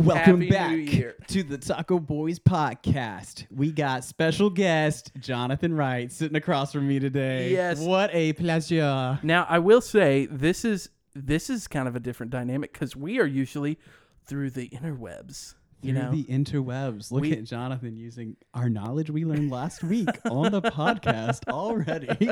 [0.00, 3.44] Welcome Happy back to the Taco Boys podcast.
[3.50, 7.50] We got special guest Jonathan Wright sitting across from me today.
[7.52, 7.80] Yes.
[7.80, 9.18] What a pleasure.
[9.22, 13.20] Now, I will say this is this is kind of a different dynamic because we
[13.20, 13.78] are usually
[14.24, 15.54] through the interwebs.
[15.82, 17.10] You Through know, the interwebs.
[17.12, 22.30] Look We- at Jonathan using our knowledge we learned last week on the podcast already.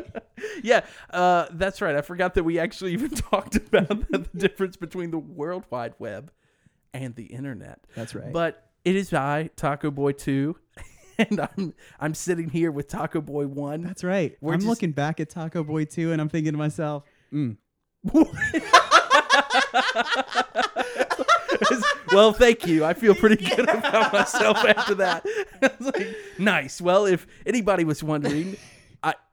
[0.62, 1.96] yeah, uh, that's right.
[1.96, 6.30] I forgot that we actually even talked about the difference between the World Wide Web
[6.94, 7.80] and the internet.
[7.94, 8.32] That's right.
[8.32, 10.56] But it is I, Taco Boy Two,
[11.18, 13.82] and I'm I'm sitting here with Taco Boy One.
[13.82, 14.36] That's right.
[14.40, 17.56] We're I'm just- looking back at Taco Boy 2 and I'm thinking to myself, mm,
[22.12, 22.84] well, thank you.
[22.84, 25.26] I feel pretty good about myself after that.
[25.80, 26.80] Like, nice.
[26.80, 28.56] Well, if anybody was wondering,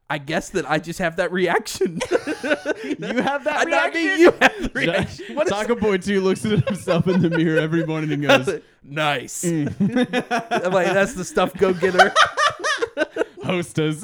[0.09, 1.99] I I guess that I just have that reaction.
[2.11, 4.19] you have that I not me, reaction?
[4.19, 5.35] you have the reaction.
[5.35, 8.61] What is Taco Boy 2 looks at himself in the mirror every morning and goes,
[8.83, 9.43] nice.
[9.43, 10.63] Mm.
[10.65, 12.13] I'm like, that's the stuff go getter.
[13.43, 14.01] hostess.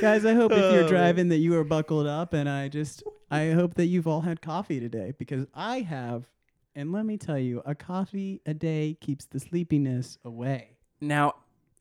[0.00, 3.02] Guys, I hope if Oh, you're driving that you are buckled up and I just
[3.30, 6.24] I hope that you've all had coffee today because I have
[6.74, 10.70] and let me tell you, a coffee a day keeps the sleepiness away.
[11.00, 11.34] Now,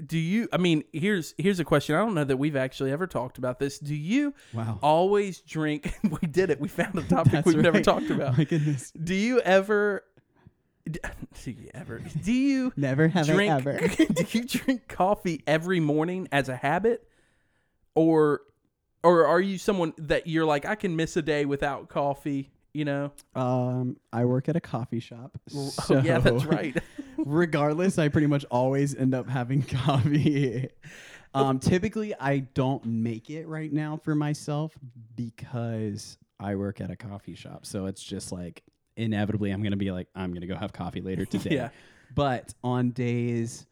[0.06, 0.48] do you?
[0.52, 1.96] I mean, here's here's a question.
[1.96, 3.80] I don't know that we've actually ever talked about this.
[3.80, 4.80] Do you Wow.
[4.82, 5.94] always drink?
[6.22, 6.60] we did it.
[6.60, 8.38] We found a topic we've never talked about.
[8.38, 8.92] My goodness.
[8.92, 10.04] Do you ever?
[10.92, 11.00] Do
[11.52, 12.02] you ever?
[12.24, 13.52] Do you Never have drink?
[13.52, 13.80] Ever.
[13.88, 17.08] do you drink coffee every morning as a habit,
[17.96, 18.42] or
[19.04, 22.52] or are you someone that you're like I can miss a day without coffee?
[22.74, 23.12] You know?
[23.36, 25.38] Um, I work at a coffee shop.
[25.56, 26.76] Oh, So yeah, that's right.
[27.18, 30.70] regardless, I pretty much always end up having coffee.
[31.36, 34.76] um, typically, I don't make it right now for myself
[35.16, 37.66] because I work at a coffee shop.
[37.66, 38.64] So it's just like
[38.98, 41.56] inevitably, I'm gonna be like, I'm gonna go have coffee later today.
[41.56, 41.70] Yeah.
[42.16, 43.66] But on days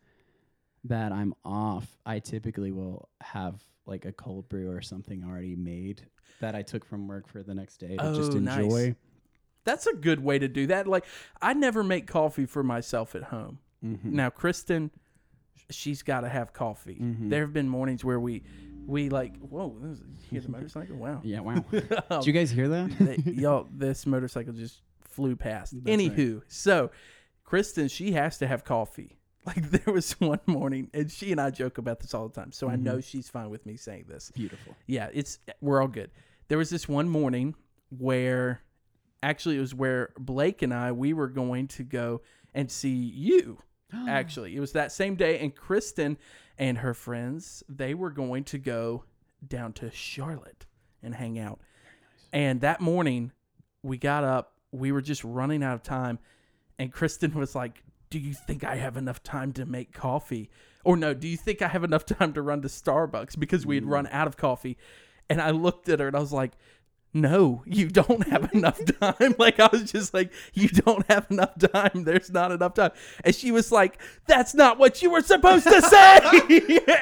[0.85, 6.03] that I'm off, I typically will have like a cold brew or something already made
[6.40, 8.64] that I took from work for the next day to just Oh, nice.
[8.64, 8.96] enjoy.
[9.64, 10.88] That's a good way to do that.
[10.88, 11.06] Like
[11.42, 13.59] I never make coffee for myself at home.
[13.84, 14.06] Mhm.
[14.06, 14.92] Now, Kristen,
[15.69, 17.00] she's got to have coffee.
[17.02, 17.30] Mhm.
[17.30, 18.44] There have been mornings where we,
[18.86, 20.96] we like, whoa, this is, hear the motorcycle?
[20.97, 21.22] Wow.
[21.24, 21.64] Yeah, wow.
[21.72, 22.90] Did you guys hear that?
[23.00, 25.74] they- y'all, this motorcycle just flew past.
[25.84, 26.12] That's right.
[26.16, 26.92] Anywho, so
[27.44, 29.18] Kristen, she has to have coffee.
[29.46, 32.52] Like there was one morning, and she and I joke about this all the time.
[32.52, 32.84] So I Mm-hmm.
[32.84, 34.31] know she's fine with me saying this.
[34.35, 34.75] Beautiful.
[34.85, 36.12] Yeah, it's we're all good.
[36.47, 37.56] There was this one morning
[37.90, 38.62] where
[39.24, 42.22] actually it was where Blake and I we were going to go
[42.53, 43.57] and see you.
[44.07, 46.18] Actually, it was that same day and Kristen
[46.57, 49.03] and her friends, they were going to go
[49.47, 50.66] down to Charlotte
[51.03, 51.59] and hang out.
[52.31, 53.31] And that morning
[53.84, 56.19] we got up, we were just running out of time
[56.80, 60.51] and Kristen was like, "Do you think I have enough time to make coffee?"
[60.83, 63.75] Or no, "Do you think I have enough time to run to Starbucks because we
[63.75, 64.77] had run out of coffee?"
[65.29, 66.51] And I looked at her and I was like,
[67.13, 71.57] "No, you don't have enough time." like I was just like, "You don't have enough
[71.57, 72.03] time.
[72.03, 72.91] There's not enough time."
[73.23, 76.19] And she was like, "That's not what you were supposed to say."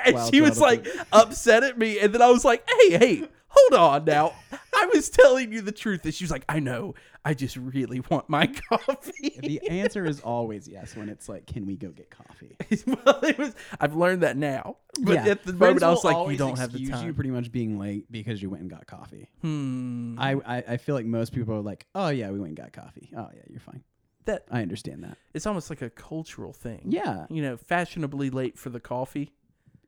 [0.05, 3.27] and Wow, she was like upset at me and then I was like, "Hey, hey,
[3.49, 4.33] hold on now.
[4.73, 6.95] I was telling you the truth." And she was like, "I know.
[7.25, 11.65] I just really want my coffee." the answer is always yes when it's like, can
[11.65, 12.55] we go get coffee?
[12.87, 13.55] well, it was.
[13.79, 15.31] I've learned that now, but Yeah.
[15.31, 17.51] at the Friends moment, I was like, "You don't have the time." You pretty much
[17.51, 19.27] being late because you went and got coffee.
[19.41, 20.15] hmm.
[20.17, 22.71] I, I I feel like most people are like, oh yeah, we went and got
[22.73, 23.09] coffee.
[23.15, 23.83] Oh yeah, you're fine.
[24.25, 25.17] that I understand that.
[25.33, 26.83] it's almost like a cultural thing.
[26.85, 27.25] Yeah.
[27.29, 29.33] You know, fashionably late for the coffee.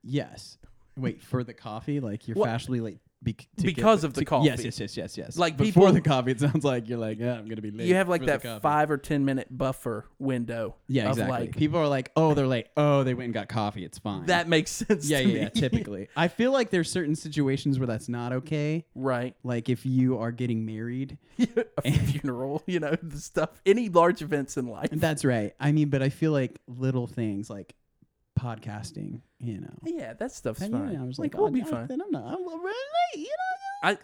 [0.03, 0.57] Yes.
[0.97, 4.21] Wait for the coffee, like you're Well, fashionably late bec- to get because of the
[4.21, 4.47] to- coffee.
[4.47, 5.37] Yes, yes, yes, yes, yes.
[5.37, 7.87] Like before people- the coffee, it sounds like you're like, yeah, I'm gonna be late.
[7.87, 10.75] You have like that five or ten minute buffer window.
[10.87, 11.40] Yeah, exactly.
[11.47, 12.67] Like, People are like, oh, they're late.
[12.78, 13.84] Oh, they went and got coffee.
[13.85, 14.25] It's fine.
[14.28, 15.09] that makes sense.
[15.09, 15.49] yeah, yeah, yeah.
[15.49, 18.85] Typically, I feel like there's certain situations where that's not okay.
[18.96, 19.35] right.
[19.43, 21.17] Like if you are getting married.
[21.84, 22.61] a funeral.
[22.67, 23.49] You know, the stuff.
[23.66, 24.90] Any large events in life.
[24.91, 25.53] That's right.
[25.59, 27.73] I mean, but I feel like little things like
[28.39, 29.73] podcasting, you know.
[29.83, 30.93] Yeah, that stuff's And, fine.
[30.93, 31.72] yeah, I was like, like, we'll oh, be fine.
[31.72, 32.33] Jonathan, I'm not.
[32.33, 32.63] I'm really
[33.16, 33.19] late.
[33.19, 33.57] You know.
[33.83, 33.97] I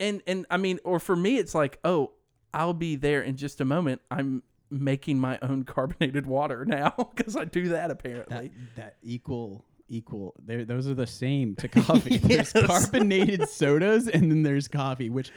[0.00, 2.12] and and I mean, or for me, it's like, oh,
[2.54, 4.00] I'll be there in just a moment.
[4.10, 8.52] I'm making my own carbonated water now because I do that That apparently.
[8.76, 10.34] that equal equal.
[10.44, 12.18] There, those are the same to coffee.
[12.18, 15.32] There's carbonated sodas, and then there's coffee, which,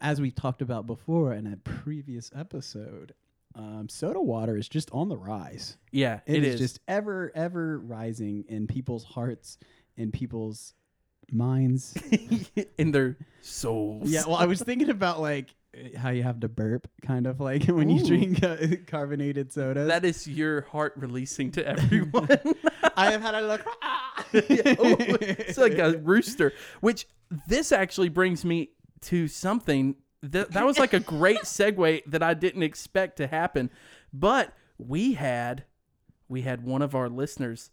[0.00, 3.14] as we talked about before in a previous episode,
[3.54, 5.76] um, soda water is just on the rise.
[5.92, 9.58] yeah, it is, is just ever ever rising in people's hearts,
[9.96, 10.74] in people's
[11.30, 11.96] minds.
[12.78, 14.10] in their souls.
[14.10, 15.54] yeah, well, I was thinking about like
[15.96, 18.56] how you have to burp, kind of like when you drink uh,
[18.86, 19.88] carbonated sodas.
[19.88, 22.28] That is your heart releasing to everyone.
[22.96, 23.64] I have had a look.
[24.32, 26.52] Yeah, oh, it's like a rooster.
[26.80, 27.06] Which
[27.46, 28.70] this actually brings me
[29.02, 29.96] to something
[30.32, 33.70] that that was like a great segue that I didn't expect to happen.
[34.12, 35.64] But we had
[36.28, 37.70] we had one of our listeners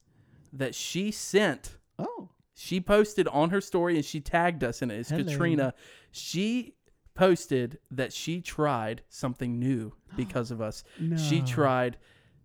[0.54, 1.78] that she sent.
[1.98, 5.00] oh, She posted on her story and she tagged us in it.
[5.00, 5.24] It's Hello.
[5.24, 5.74] Katrina.
[6.12, 6.76] She
[7.14, 10.84] posted that she tried something new because of us.
[11.18, 11.98] She tried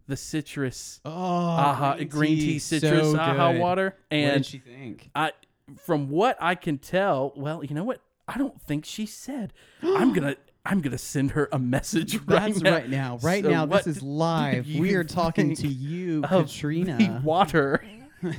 [0.09, 3.61] the citrus oh, aha green, tea, citrus so aha good.
[3.61, 5.11] water What and did she think?
[5.17, 5.33] I
[5.79, 8.01] from what I can tell, well, you know what?
[8.29, 9.53] I don't think she said.
[9.83, 12.73] I'm gonna I'm gonna send her a message right That's now.
[12.73, 13.19] right now.
[13.23, 14.67] Right So now, this is live.
[14.67, 17.21] We are talking to you, Katrina.
[17.25, 17.85] Water.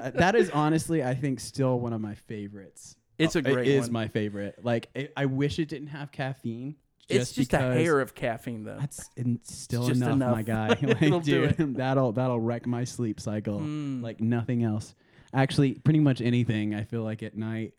[0.00, 2.94] Uh, that is honestly, I think, still one of my favorites.
[3.18, 3.92] It's a Uh, great It is one.
[3.94, 4.54] my favorite.
[4.62, 6.76] Like, it, I wish it didn't have caffeine.
[7.08, 8.76] it's just a hair of caffeine though.
[8.78, 9.10] That's
[9.42, 10.36] still just enough, enough.
[10.36, 10.68] my guy.
[11.10, 14.00] Like, dude, that'll that'll wreck my sleep cycle Mm.
[14.00, 14.94] like nothing else.
[15.34, 17.74] Actually, pretty much anything I feel like at night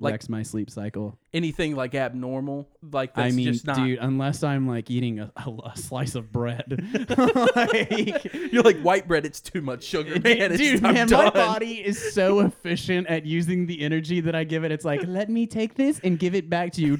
[0.00, 1.18] Like- wrecks my sleep cycle.
[1.34, 3.76] Anything like abnormal, like that's I mean, just not.
[3.76, 6.64] dude, unless I'm like eating a, a, a slice of bread,
[7.56, 9.26] like, You're like white bread.
[9.26, 10.52] It's too much sugar, man.
[10.52, 14.44] It's, dude, I'm man, my body is so efficient at using the energy that I
[14.44, 14.72] give it.
[14.72, 16.96] It's like, let me take this and give it back to you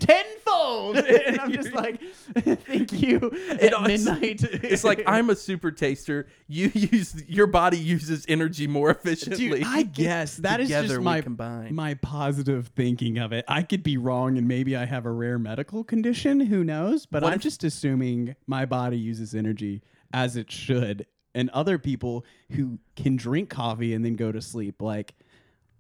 [0.92, 0.96] tenfold,
[1.26, 2.00] and I'm just like,
[2.66, 3.19] thank you.
[3.32, 6.26] It- At midnight, It's like I'm a super taster.
[6.46, 9.48] You use your body uses energy more efficiently.
[9.58, 11.75] Dude, I guess that is just my combine.
[11.75, 13.44] my positive thinking of it.
[13.48, 16.40] I could be wrong, and maybe I have a rare medical condition.
[16.40, 17.06] Who knows?
[17.06, 19.82] But What I'm if- just assuming my body uses energy
[20.12, 24.80] as it should, and other people who can drink coffee and then go to sleep,
[24.82, 25.14] like.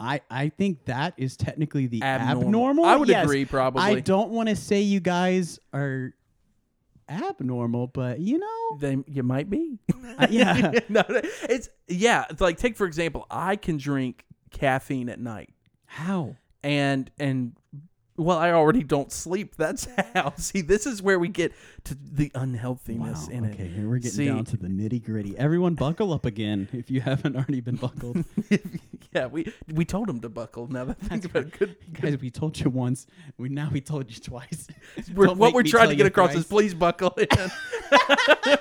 [0.00, 2.44] I, I think that is technically the Abnormal.
[2.46, 2.84] abnormal.
[2.84, 3.24] I would Yes.
[3.24, 3.82] agree, probably.
[3.82, 6.14] I don't want to say you guys are
[7.08, 9.78] abnormal, but you know, They, you might be.
[10.18, 10.72] Uh, yeah.
[10.88, 12.24] no, no, it's yeah.
[12.30, 15.50] It's like take for example, I can drink caffeine at night,
[15.86, 16.36] how?
[16.62, 17.52] and and
[18.18, 19.56] well, I already don't sleep.
[19.56, 20.34] That's how.
[20.36, 21.52] See, this is where we get
[21.84, 23.32] to the unhealthiness Wow.
[23.38, 23.70] in okay, it.
[23.70, 25.38] here we're getting See- down to the nitty gritty.
[25.38, 28.24] Everyone, buckle up again if you haven't already been buckled.
[29.14, 30.66] yeah, we we told him to buckle.
[30.68, 31.76] Now that think about it, good.
[31.92, 33.06] Guys, we told you once.
[33.38, 34.66] We now we told you twice.
[35.14, 37.28] We're, what we're trying to get across is please buckle in.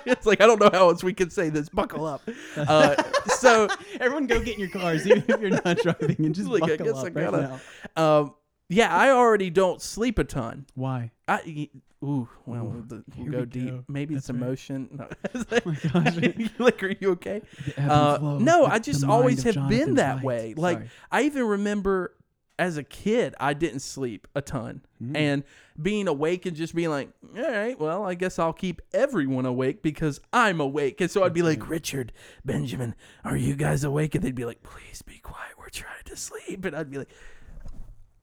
[0.05, 1.69] it's like I don't know how else we can say this.
[1.69, 2.21] Buckle up.
[2.55, 2.95] Uh,
[3.39, 3.67] so
[3.99, 6.77] Everyone, go get in your cars, even if you're not driving, and just Like, I
[6.77, 7.59] buckle up I right gotta-
[7.97, 8.19] now.
[8.19, 8.33] um,
[8.69, 10.65] yeah, I already don't sleep a ton.
[10.75, 11.11] Why?
[11.27, 11.69] I
[12.03, 13.69] ooh well Ooh, the, we'll go we deep.
[13.69, 13.83] go.
[13.87, 14.37] Maybe it's right.
[14.37, 14.89] emotion.
[14.91, 15.07] No.
[15.51, 16.49] Oh my gosh.
[16.59, 17.41] like, are you okay?
[17.75, 20.23] The Uh, no, of I just always have Jonathan been that Wright.
[20.23, 20.53] way.
[20.55, 20.89] Like Sorry.
[21.11, 22.13] I even remember
[22.59, 25.15] as a kid, I didn't sleep a ton, Mm.
[25.15, 25.43] and
[25.79, 29.83] being awake and just being like, all right, well, I guess I'll keep everyone awake
[29.83, 30.99] because I'm awake.
[30.99, 32.11] And so I'd be like, Richard,
[32.43, 34.15] Benjamin, are you guys awake?
[34.15, 35.51] And they'd be like, please be quiet.
[35.59, 36.65] We're trying to sleep.
[36.65, 37.11] And I'd be like,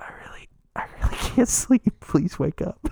[0.05, 2.01] I really, I really can't sleep.
[2.01, 2.87] Please wake up.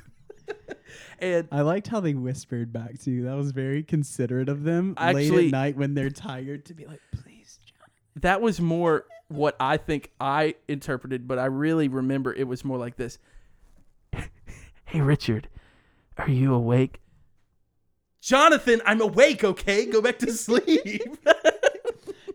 [1.19, 3.25] and I liked how they whispered back to you.
[3.25, 7.01] That was very considerate of them late at night when they're tired to be like,
[7.13, 7.89] please, John.
[8.23, 12.79] that was more what I think I interpreted, but I really remember it was more
[12.79, 13.19] like this.
[14.85, 15.49] hey Richard,
[16.19, 17.01] are you awake?
[18.21, 19.87] Jonathan, I'm awake, okay?
[19.87, 21.03] Go back to sleep.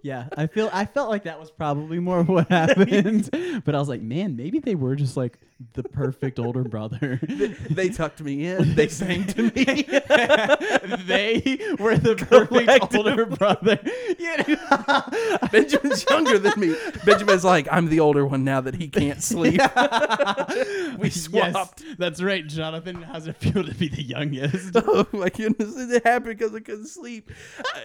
[0.07, 3.29] Yeah, I feel I felt like that was probably more of what happened.
[3.65, 5.37] but I was like, man, maybe they were just like
[5.73, 7.19] the perfect older brother.
[7.69, 8.73] they tucked me in.
[8.77, 9.51] They sang to me.
[11.07, 13.79] they were the perfect older brother.
[14.17, 15.47] You?
[15.51, 16.75] Benjamin's younger than me.
[17.03, 19.59] Benjamin's like, I'm the older one now that he can't sleep.
[20.99, 21.83] we Yes, swapped.
[21.97, 22.45] that's right.
[22.47, 24.71] Jonathan has it feel to be the youngest.
[24.75, 27.29] Oh my goodness, it happened because I couldn't sleep.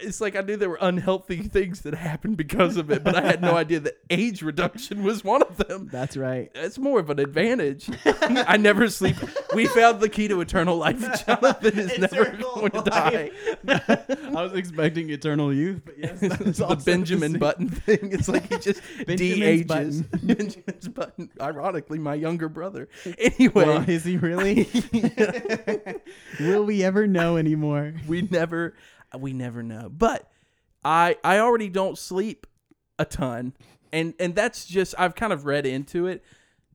[0.02, 3.22] It's like I knew there were unhealthy things that happened because of it, but I
[3.22, 5.88] had no idea that age reduction was one of them.
[5.90, 6.50] That's right.
[6.54, 7.88] It's more of an advantage.
[8.04, 9.16] I never sleep.
[9.54, 11.00] We found the key to eternal life.
[11.26, 13.30] Jonathan is never going to die.
[13.68, 17.38] I was expecting eternal youth, but yes, that is the Benjamin.
[17.38, 18.12] Button thing.
[18.12, 19.66] It's like he just de-ages.
[19.66, 20.08] Button.
[20.26, 21.30] Benjamin's Button.
[21.40, 22.88] Ironically, my younger brother.
[23.18, 24.68] Anyway, Well, is he really?
[26.40, 27.94] Will we ever know anymore?
[28.08, 28.74] we never
[29.18, 30.31] we never know but
[30.84, 32.46] i i already don't sleep
[32.98, 33.54] a ton.
[33.92, 36.24] And and that's just i've kind of read into it.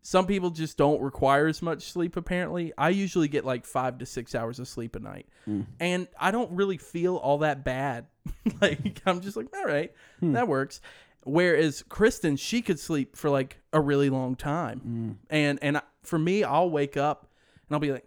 [0.02, 2.72] Some people just don't require as much sleep apparently.
[2.78, 5.28] I usually get like five to six hours of sleep a night.
[5.46, 5.62] Hmm.
[5.80, 8.06] And i don't really feel all that bad.
[8.62, 10.34] Like i'm just like all right hmm.
[10.34, 10.82] that works.
[11.24, 14.80] Whereas kristen she could sleep for like a really long time.
[14.80, 15.12] Hmm.
[15.30, 17.28] And and I- for me i'll wake up
[17.68, 18.06] and i'll be like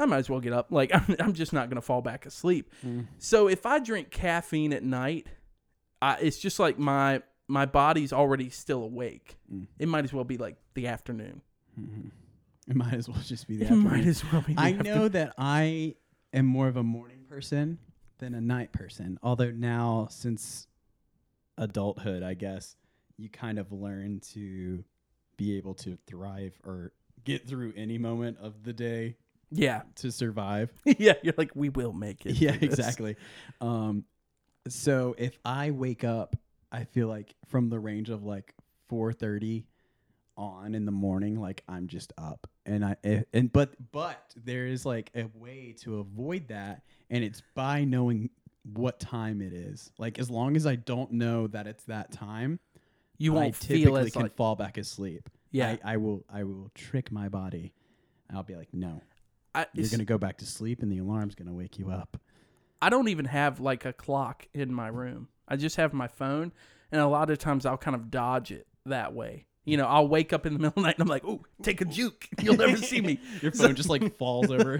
[0.00, 0.68] I might as well get up.
[0.70, 2.70] Like I'm, I'm just not gonna fall back asleep.
[2.84, 3.06] Mm.
[3.18, 5.26] So if I drink caffeine at night,
[6.02, 9.36] I, it's just like my my body's already still awake.
[9.52, 9.66] Mm.
[9.78, 11.42] It might as well be like the afternoon.
[11.78, 12.10] Mhm.
[12.68, 14.08] It might as well just be the It might afternoon.
[14.08, 14.54] as well be.
[14.56, 14.94] I afternoon.
[14.94, 15.96] know that I
[16.32, 17.78] am more of a morning person
[18.18, 19.18] than a night person.
[19.22, 20.68] Although now, since
[21.58, 22.76] adulthood, I guess
[23.16, 24.84] you kind of learn to
[25.36, 26.92] be able to thrive or
[27.24, 29.16] get through any moment of the day
[29.50, 30.72] Yeah, to survive.
[30.84, 31.14] yeah.
[31.22, 32.32] You're like, we will make it.
[32.40, 33.16] yeah, through this." exactly.
[33.60, 34.04] Um,
[34.68, 36.36] so if I wake up,
[36.70, 38.54] I feel like from the range of like
[38.88, 39.66] four thirty
[40.36, 44.66] on in the morning, like I'm just up, and I eh, and but but there
[44.66, 48.30] is like a way to avoid that, and it's by knowing
[48.72, 49.90] what time it is.
[49.98, 52.60] Like as long as I don't know that it's that time,
[53.18, 55.28] You I won't typically feel as can like fall back asleep.
[55.50, 55.76] yeah.
[55.82, 57.72] I, I will I will trick my body.
[58.32, 59.00] I'll be like, no,
[59.54, 62.20] I, you're gonna go back to sleep, and the alarm's gonna wake you up.
[62.82, 65.28] I don't even have like a clock in my room.
[65.48, 66.52] I just have my phone,
[66.92, 69.46] and a lot of times I'll kind of dodge it that way.
[69.64, 71.44] You know, I'll wake up in the middle of the night and I'm like, "Ooh,
[71.62, 72.28] take a juke!
[72.40, 74.78] You'll never see me." Your phone just like falls over.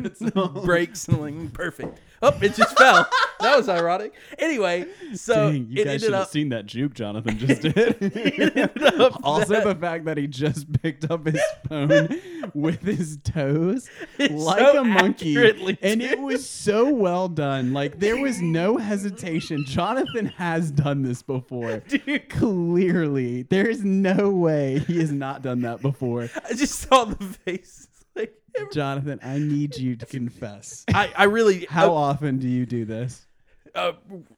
[0.65, 2.00] Breaks and like, perfect.
[2.23, 3.09] Oh, it just fell.
[3.41, 4.13] That was ironic.
[4.39, 6.29] Anyway, so Dang, you it guys should have up.
[6.31, 7.73] seen that juke Jonathan just did.
[9.23, 12.21] also, that- the fact that he just picked up his phone
[12.55, 15.37] with his toes like so a monkey,
[15.83, 17.73] and it was so well done.
[17.73, 19.65] Like there was no hesitation.
[19.65, 21.79] Jonathan has done this before.
[21.89, 26.29] Dude, Clearly, there is no way he has not done that before.
[26.49, 27.89] I just saw the face.
[28.15, 28.35] Like,
[28.73, 30.85] Jonathan, I need you to confess.
[30.93, 33.27] I, I really How uh, often do you do this?
[33.75, 33.93] Uh,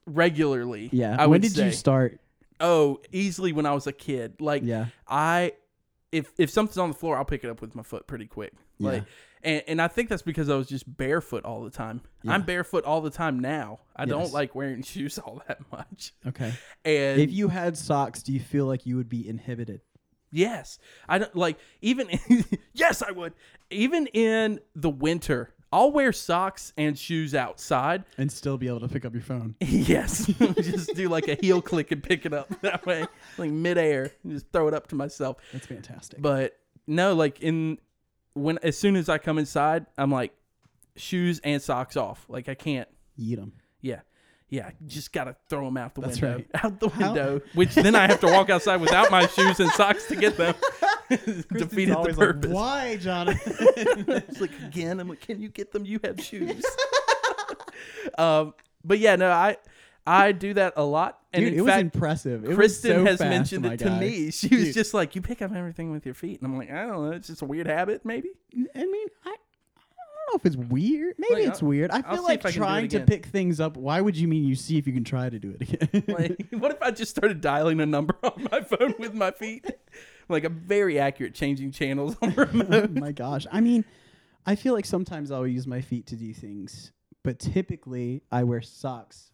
[0.07, 0.89] regularly.
[0.93, 1.17] Yeah.
[1.19, 1.67] I when did say.
[1.67, 2.21] you start?
[2.61, 4.41] Oh, easily when I was a kid.
[4.41, 4.87] Like Yeah.
[5.09, 5.53] I
[6.11, 8.53] if if something's on the floor, I'll pick it up with my foot pretty quick.
[8.79, 9.05] Like
[9.45, 12.01] and, and I think that's because I was just barefoot all the time.
[12.23, 12.33] Yeah.
[12.33, 13.81] I'm barefoot all the time now.
[13.97, 14.11] I Yes.
[14.11, 16.13] don't like wearing shoes all that much.
[16.27, 16.53] Okay.
[16.85, 19.81] And If you had socks, do you feel like you would be inhibited?
[20.35, 22.09] yes, I don't like even
[22.73, 23.35] yes, I would.
[23.71, 28.05] Even in the winter, I'll wear socks and shoes outside.
[28.19, 29.55] and still be able to pick up your phone.
[29.61, 30.27] Yes,
[30.57, 33.07] just do like a heel click and pick it up that way,
[33.39, 35.39] like midair, and just throw it up to myself.
[35.53, 36.21] That's fantastic.
[36.21, 37.79] But no, like in
[38.35, 40.33] when as soon as I come inside, I'm like
[40.97, 42.27] shoes and socks off.
[42.29, 42.89] Like I can't.
[43.17, 43.53] Eat them.
[43.83, 44.01] Yeah,
[44.49, 44.71] yeah.
[44.87, 46.37] Just gotta throw them out the That's window.
[46.55, 46.65] right.
[46.65, 47.41] Out the How- window.
[47.55, 50.55] Which then I have to walk outside without my shoes and socks to get them.
[51.53, 52.51] Defeated the purpose.
[52.51, 53.57] Why, Jonathan?
[54.09, 55.01] it's like again.
[55.01, 55.85] I'm like, can you get them?
[55.85, 56.65] You have shoes.
[58.19, 58.55] um,
[58.85, 59.57] but yeah, no, I
[60.07, 61.19] I do that a lot.
[61.33, 62.45] And Dude, in it was impressive.
[62.45, 63.99] It Kristen was so has fast, mentioned it to guy.
[64.01, 64.31] me.
[64.31, 66.87] She was just like, "You pick up everything with your feet," and I'm like, "I
[66.87, 67.13] don't know.
[67.13, 71.15] It's just a weird habit, maybe." I mean, I, I don't know if it's weird.
[71.19, 71.91] Maybe Like, it's I'll- weird.
[71.91, 73.77] I I'll feel like I can do it trying to pick things up.
[73.77, 76.05] Why would you mean you see if you can try to do it again?
[76.09, 79.65] Like, what if I just started dialing a number on my phone with my feet?
[80.33, 82.91] Like I'm very accurate changing channels on the oh remote.
[82.93, 83.47] my gosh.
[83.53, 83.85] I mean,
[84.47, 88.61] I feel like sometimes I'll use my feet to do things, but typically I wear
[88.63, 89.31] socks.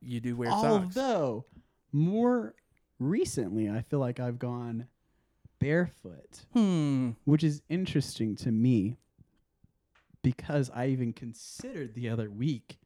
[0.00, 0.96] You do wear socks.
[0.96, 1.44] Although,
[1.92, 2.54] more
[2.98, 4.86] recently, I feel like I've gone
[5.60, 7.10] barefoot, Hmm.
[7.24, 8.96] which is interesting to me
[10.22, 12.77] because I even considered the other week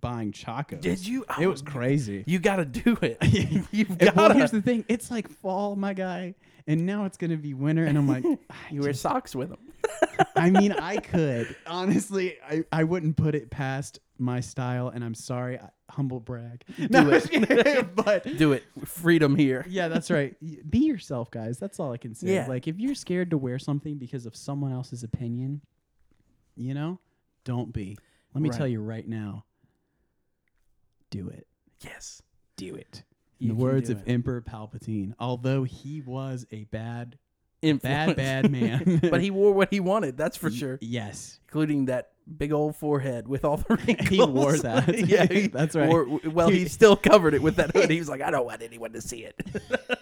[0.00, 0.80] buying chacos.
[0.80, 1.22] Did you?
[1.38, 2.24] It Oh, was crazy.
[2.26, 3.18] You got to do it.
[3.72, 6.34] You've got well, here's the thing: it's like fall, my guy,
[6.66, 8.24] and now it's gonna be winter, and I'm like,
[8.70, 9.58] you wear socks with them.
[10.36, 15.14] I mean, I could honestly, I, I wouldn't put it past my style, and I'm
[15.14, 16.62] sorry, I, humble brag.
[16.76, 17.28] Do it.
[17.32, 18.64] it, but Do it.
[18.84, 19.64] Freedom here.
[19.68, 20.36] yeah, that's right.
[20.70, 21.58] Be yourself, guys.
[21.58, 22.34] That's all I can say.
[22.34, 22.46] Yeah.
[22.46, 25.62] Like, if you're scared to wear something because of someone else's opinion,
[26.54, 26.98] you know,
[27.44, 27.96] don't be.
[28.34, 28.58] Let me Right.
[28.58, 29.44] tell you right now.
[31.10, 31.46] Do it.
[31.82, 32.22] Yes.
[32.56, 33.02] Do it.
[33.38, 34.10] You In the words of it.
[34.10, 37.16] Emperor Palpatine, although he was a bad,
[37.62, 38.14] Influence.
[38.14, 40.16] bad, bad man, but he wore what he wanted.
[40.16, 40.78] That's for sure.
[40.82, 44.08] Yes, Including that big old forehead with all the wrinkles.
[44.08, 44.94] he wore that.
[45.08, 45.88] yeah, he that's right.
[45.88, 47.90] wore- well, he still covered it with that hood.
[47.90, 49.34] He was like, I don't want anyone to see it.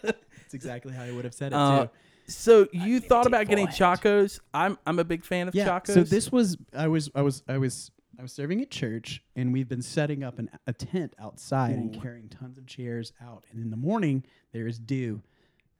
[0.02, 1.90] That's exactly how I would have said it Uh, too.
[2.26, 3.68] So you thought about getting.
[3.68, 4.40] Chacos?
[4.52, 5.66] I'm I'm a big fan of Yeah.
[5.68, 5.94] Chacos.
[5.94, 9.52] So this was I was I was I was I was serving at church, and
[9.52, 13.44] we've been setting up an, a tent outside and carrying tons of chairs out.
[13.52, 15.22] And in the morning, there is dew.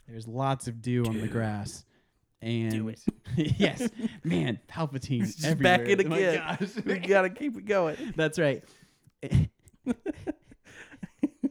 [0.07, 1.85] There's lots of dew, on the grass.
[2.41, 3.01] And Do it.
[3.37, 3.89] yes,
[4.23, 5.79] man, Palpatine Just everywhere.
[5.79, 6.57] back it Oh my again.
[6.61, 6.85] gosh.
[6.85, 7.97] we gotta keep it going.
[8.15, 8.63] That's right.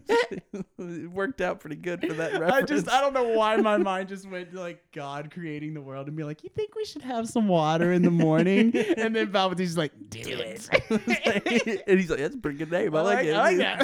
[0.09, 0.43] it
[1.11, 2.53] worked out pretty good for that reference.
[2.53, 5.81] I just I don't know why my mind just went to like God creating the
[5.81, 8.75] world and be like, you think we should have some water in the morning?
[8.97, 11.83] and then Palpatine's just like, do, it.
[11.87, 12.95] and he's like, "That's a pretty good name.
[12.95, 13.35] I, I like, it.
[13.35, 13.79] I like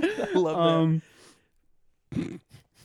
[0.00, 0.62] I love that.
[0.62, 1.02] um,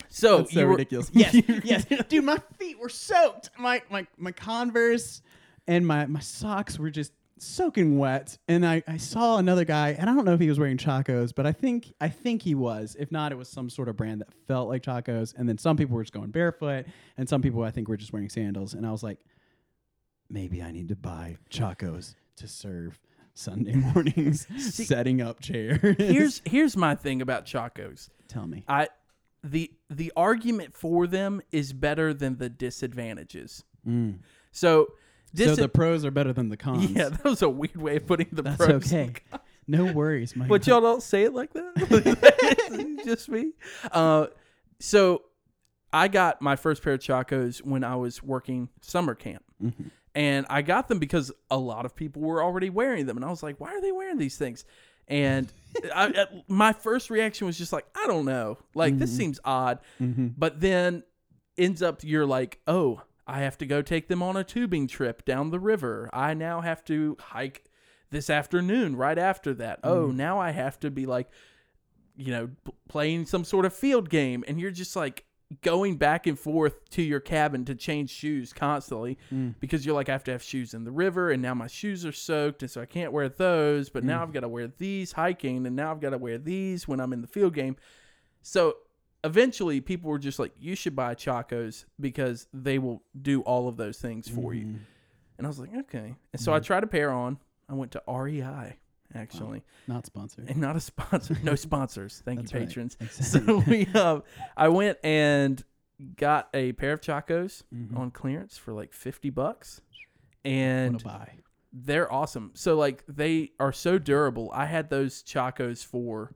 [0.09, 1.11] so that's so you were- ridiculous.
[1.13, 3.49] Yes, yes, dude, my feet were soaked.
[3.57, 5.21] My my my Converse
[5.67, 8.37] and my my socks were just soaking wet.
[8.47, 11.33] And I I saw another guy, and I don't know if he was wearing Chacos,
[11.33, 12.95] but I think I think he was.
[12.99, 15.33] If not, it was some sort of brand that felt like Chacos.
[15.37, 16.85] And then some people were just going barefoot,
[17.17, 18.73] and some people I think were just wearing sandals.
[18.73, 19.19] And I was like,
[20.29, 22.99] maybe I need to buy Chacos to serve
[23.33, 25.95] Sunday mornings, setting up chairs.
[25.97, 28.09] here's here's my thing about Chacos.
[28.27, 28.63] tell me.
[28.67, 28.87] I
[29.43, 33.63] the the argument for them is better than the disadvantages.
[33.87, 34.19] Mm.
[34.51, 34.93] So,
[35.33, 36.91] So the pros are better than the cons.
[36.91, 38.57] yeah, that was a weird way of putting the pros.
[38.57, 38.93] That's pros.
[38.93, 39.13] okay.
[39.67, 42.99] No worries, my But y'all don't say it like that.
[43.05, 43.51] Just me.
[43.91, 44.27] Uh,
[44.79, 45.23] so
[45.91, 49.43] I got my first pair of Chacos when I was working summer camp.
[49.63, 49.89] Mhm.
[50.13, 53.17] And I got them because a lot of people were already wearing them.
[53.17, 54.63] And I was like, why are they wearing these things?
[55.07, 55.51] And
[55.93, 58.57] I, I- my first reaction was just like, I don't know.
[58.75, 59.79] Like, this seems odd.
[59.99, 60.33] Mhm.
[60.37, 61.03] But then
[61.57, 65.25] ends up, you're like, oh, I have to go take them on a tubing trip
[65.25, 66.09] down the river.
[66.13, 67.65] I now have to hike
[68.11, 69.79] this afternoon right after that.
[69.83, 70.17] Oh, mm-hmm.
[70.17, 71.29] now I have to be like,
[72.15, 74.43] you know, p- playing some sort of field game.
[74.47, 75.25] And you're just like
[75.61, 79.55] going back and forth to your cabin to change shoes constantly mm.
[79.59, 81.31] because you're like, I have to have shoes in the river.
[81.31, 82.61] And now my shoes are soaked.
[82.61, 83.89] And so I can't wear those.
[83.89, 84.23] But now mm.
[84.23, 85.65] I've got to wear these hiking.
[85.65, 87.75] And now I've got to wear these when I'm in the field game.
[88.43, 88.77] So
[89.25, 93.75] eventually people were just like, you should buy Chacos because they will do all of
[93.77, 94.65] those things for you.
[94.65, 94.77] Mm-hmm.
[95.37, 96.15] And I was like, okay.
[96.31, 97.37] And so I tried a pair on.
[97.67, 98.77] I went to REI
[99.13, 100.49] actually, Not sponsored.
[100.49, 102.21] and not a sponsor, no sponsors.
[102.25, 102.67] Thank you, right.
[102.67, 102.97] patrons.
[103.01, 103.55] Exactly.
[103.55, 104.23] So we, um,
[104.55, 105.63] I went and
[106.17, 107.97] got a pair of Chacos Mhm.
[107.97, 109.81] on clearance for like fifty bucks,
[110.43, 111.03] and
[111.73, 112.51] they're awesome.
[112.55, 114.51] So like they are so durable.
[114.53, 116.33] I had those Chacos for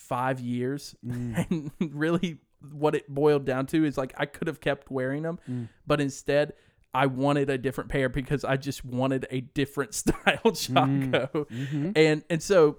[0.00, 1.50] five years, Mm.
[1.80, 2.38] and really
[2.72, 5.68] what it boiled down to is like I could have kept wearing them, Mm.
[5.86, 6.54] but instead
[6.92, 11.92] I wanted a different pair because I just wanted a different style Chaco, Mhm.
[11.96, 12.78] and and so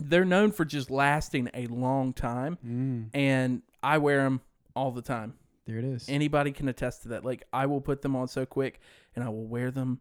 [0.00, 3.10] they're known for just lasting a long time, Mm.
[3.14, 4.40] and I wear them
[4.76, 5.34] all the time.
[5.66, 6.08] There it is.
[6.08, 7.24] Anybody can attest to that.
[7.24, 8.80] Like I will put them on so quick,
[9.16, 10.00] and I will wear them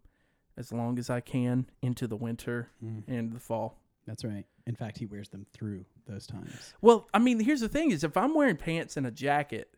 [0.58, 3.04] as long as I can into the winter Mm.
[3.08, 3.80] and the fall.
[4.06, 4.46] That's right.
[4.66, 6.74] In fact, he wears them through those times.
[6.82, 9.70] Well, I mean, here's the thing: is if I'm wearing pants and a jacket,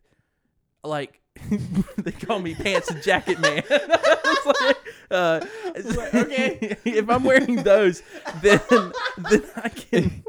[0.84, 1.20] like
[1.98, 3.62] they call me pants and jacket man.
[4.28, 4.76] It's like,
[5.10, 5.40] uh,
[6.14, 8.02] okay, if I'm wearing those,
[8.42, 10.24] then then I can.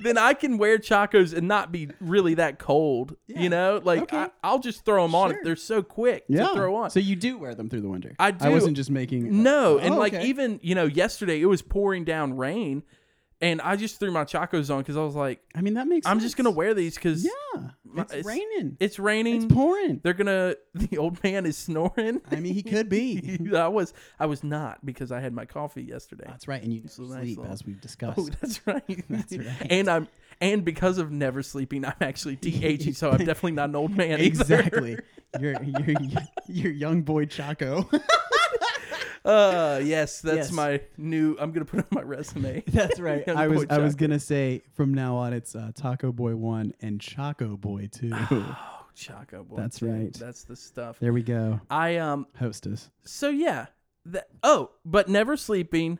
[0.00, 3.40] then I can wear chacos and not be really that cold, Yeah.
[3.40, 3.80] you know.
[3.82, 4.16] Like Okay.
[4.16, 5.30] I, I'll just throw them on.
[5.30, 5.40] Sure.
[5.44, 6.90] They're so quick to throw on.
[6.90, 8.14] So you do wear them through the winter.
[8.18, 8.46] I do.
[8.46, 9.42] I wasn't just making.
[9.42, 10.26] No, Oh, and like okay.
[10.26, 12.82] even you know yesterday it was pouring down rain,
[13.40, 16.06] and I just threw my chacos on because I was like, I mean, that makes.
[16.06, 17.30] I'm just gonna wear these because Yeah,
[17.96, 18.76] it's, it's- raining.
[18.80, 19.42] it's raining.
[19.44, 20.00] It's pouring.
[20.02, 20.56] They're gonna.
[20.74, 22.20] The old man is snoring.
[22.30, 23.38] I mean, he could be.
[23.56, 23.92] I was.
[24.20, 26.24] I was not because I had my coffee yesterday.
[26.26, 28.18] That's right, and you nice sleep little- as we've discussed.
[28.18, 29.04] Oh, that's right.
[29.10, 29.66] That's right.
[29.68, 30.08] And I'm
[30.40, 34.20] and because of never sleeping, I'm actually de-aging, so I'm definitely not an old man.
[34.20, 34.96] exactly.
[35.40, 35.96] you're you're
[36.48, 37.88] you're young boy Chaco.
[39.24, 40.52] Uh, yes, that's Yes.
[40.52, 41.36] my new.
[41.38, 42.62] I'm gonna put on my resume.
[42.68, 43.24] That's right.
[43.26, 46.36] Young I was boy I was gonna say from now on it's uh, Taco Boy
[46.36, 48.10] one and Chaco Boy two.
[48.14, 48.56] Oh,
[48.94, 49.56] Chaco boy.
[49.56, 50.12] That's dude, right.
[50.14, 50.98] That's the stuff.
[51.00, 51.60] there we go.
[51.70, 52.26] I um.
[52.38, 52.90] Hostess.
[53.04, 53.66] So yeah.
[54.06, 54.28] That.
[54.42, 55.98] Oh, but never sleeping.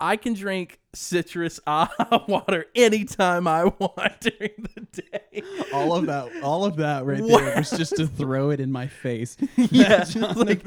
[0.00, 5.42] I can drink citrus aha water anytime I want during the day.
[5.72, 7.44] All of that, all of that right What?
[7.44, 9.36] there was just to throw it in my face.
[9.56, 10.04] Yeah,
[10.36, 10.66] like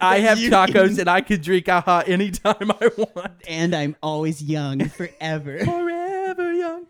[0.00, 3.32] I that have tacos can- and I can drink aha anytime I want.
[3.46, 5.58] and I'm always young forever.
[5.64, 6.86] Forever young.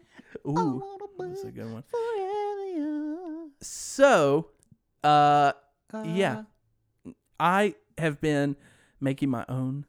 [0.46, 0.82] Ooh,
[1.18, 1.82] that's a good one.
[1.90, 3.50] Forever young.
[3.60, 4.46] So,
[5.04, 5.52] uh,
[6.04, 6.44] yeah,
[7.06, 7.10] uh.
[7.38, 8.56] I have been
[9.00, 9.84] making my own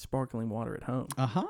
[0.00, 1.08] sparkling water at home.
[1.18, 1.46] Aha.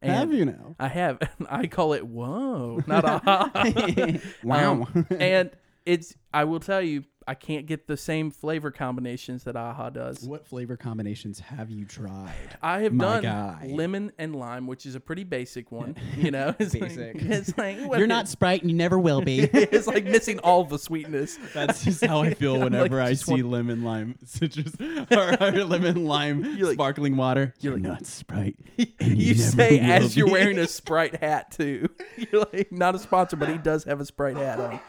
[0.00, 0.76] And Have you now?
[0.78, 1.18] I have.
[1.50, 3.50] I call it whoa, not aha.
[4.44, 4.86] wow.
[4.94, 5.50] Um, and
[5.88, 6.14] it's.
[6.32, 7.04] I will tell you.
[7.26, 10.22] I can't get the same flavor combinations that Aha does.
[10.22, 12.32] What flavor combinations have you tried?
[12.62, 13.70] I have My done guy.
[13.70, 15.94] lemon and lime, which is a pretty basic one.
[16.16, 17.16] You know, it's Basic.
[17.16, 19.40] Like, it's like what You're is- not Sprite and you never will be.
[19.52, 21.38] it's like missing all the sweetness.
[21.52, 24.72] That's just how I feel I'm like, whenever I just see want- lemon lime citrus
[25.10, 27.52] or, or lemon lime You're like- sparkling water.
[27.60, 28.56] You're, like- not Sprite.
[28.78, 30.32] you you never say will as you're be.
[30.32, 31.90] wearing a Sprite hat too.
[32.16, 34.80] You're like not a sponsor, but he does have a Sprite hat on.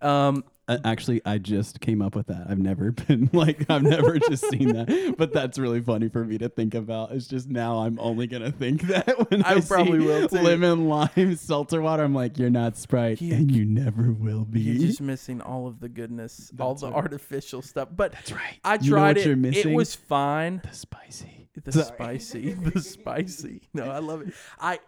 [0.00, 0.44] Um,
[0.84, 2.46] actually, I just came up with that.
[2.48, 6.38] I've never been like I've never just seen that, but that's really funny for me
[6.38, 7.12] to think about.
[7.12, 10.38] It's just now I'm only gonna think that when I, I probably see will, too.
[10.40, 12.04] lemon lime seltzer water.
[12.04, 14.60] I'm like, you're not Sprite, You- and you never will be.
[14.60, 16.94] you're just missing all of the goodness, all the right.
[16.96, 17.88] artificial stuff.
[17.94, 18.60] But that's right.
[18.64, 19.56] I You know tried what you're it.
[19.66, 20.60] It was fine.
[20.68, 21.48] the spicy.
[21.64, 21.84] The Sorry.
[22.20, 23.62] spicy, the spicy.
[23.74, 24.32] No, I love it.
[24.60, 24.78] I,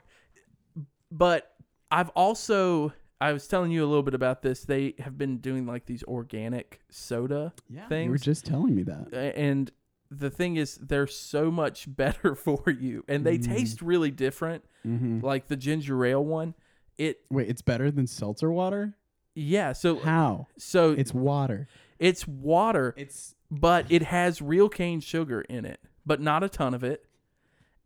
[1.10, 1.50] but
[1.90, 4.64] I've also I was telling you a little bit about this.
[4.64, 9.12] They have been doing like these organic soda Yeah, you were just telling me that.
[9.36, 9.70] And
[10.10, 13.44] the thing is they're so much better for you and they Mm.
[13.44, 15.20] taste really different Mm-hmm.
[15.20, 16.54] like the ginger ale one
[16.98, 18.96] it Wait, it's better than seltzer water?
[19.34, 20.48] yeah so How?
[20.58, 21.68] so It's water.
[21.98, 26.72] it's water It's but it has real cane sugar in it but not a ton
[26.74, 27.04] of it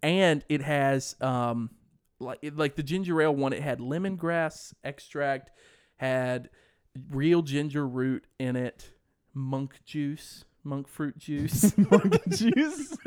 [0.02, 1.70] and it has um
[2.24, 5.50] like like the ginger ale one it had lemongrass extract
[5.96, 6.48] had
[7.10, 8.90] real ginger root in it
[9.34, 12.96] monk juice monk fruit juice monk juice.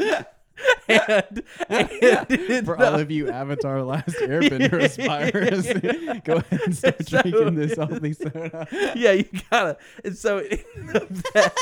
[0.87, 2.27] and, and
[2.65, 7.75] For all of you Avatar Last Airbender aspirers, go ahead and start So- drinking this
[7.75, 8.67] healthy soda.
[8.95, 9.77] yeah, you gotta.
[10.03, 11.53] And so that,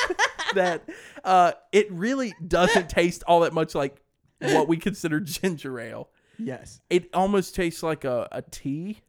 [0.53, 0.83] that
[1.23, 4.01] uh, it really doesn't taste all that much like
[4.39, 6.09] what we consider ginger ale.
[6.39, 6.81] Yes.
[6.89, 9.01] It almost tastes like a, a tea.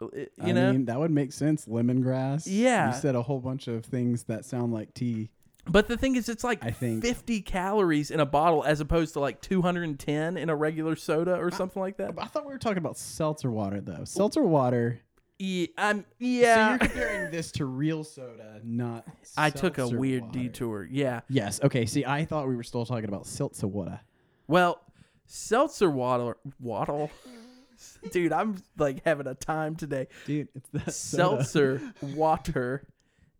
[0.00, 1.66] You I know, mean, that would make sense.
[1.66, 2.44] Lemongrass.
[2.46, 2.94] Yeah.
[2.94, 5.30] You said a whole bunch of things that sound like tea.
[5.66, 9.14] but the thing is, it's like I think- 50 calories in a bottle as opposed
[9.14, 12.14] to like 210 in a regular soda or something like that.
[12.16, 14.04] I thought we were talking about seltzer water, though.
[14.04, 15.00] Seltzer water.
[15.40, 19.04] Yeah, I'm, So you're comparing this to real soda, not.
[19.36, 20.38] I took a weird water.
[20.38, 20.88] detour.
[20.90, 21.20] Yeah.
[21.28, 21.60] Yes.
[21.62, 21.86] Okay.
[21.86, 24.00] See, I thought we were still talking about seltzer water.
[24.48, 24.80] Well,
[25.28, 27.10] seltzer water, waddle.
[28.10, 30.08] Dude, I'm like having a time today.
[30.26, 31.44] Dude, it's that soda.
[31.44, 32.88] Seltzer water.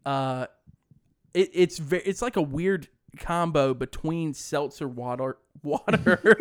[0.06, 0.46] Uh,
[1.34, 6.38] it, it's very it's like a weird combo between seltzer water, water,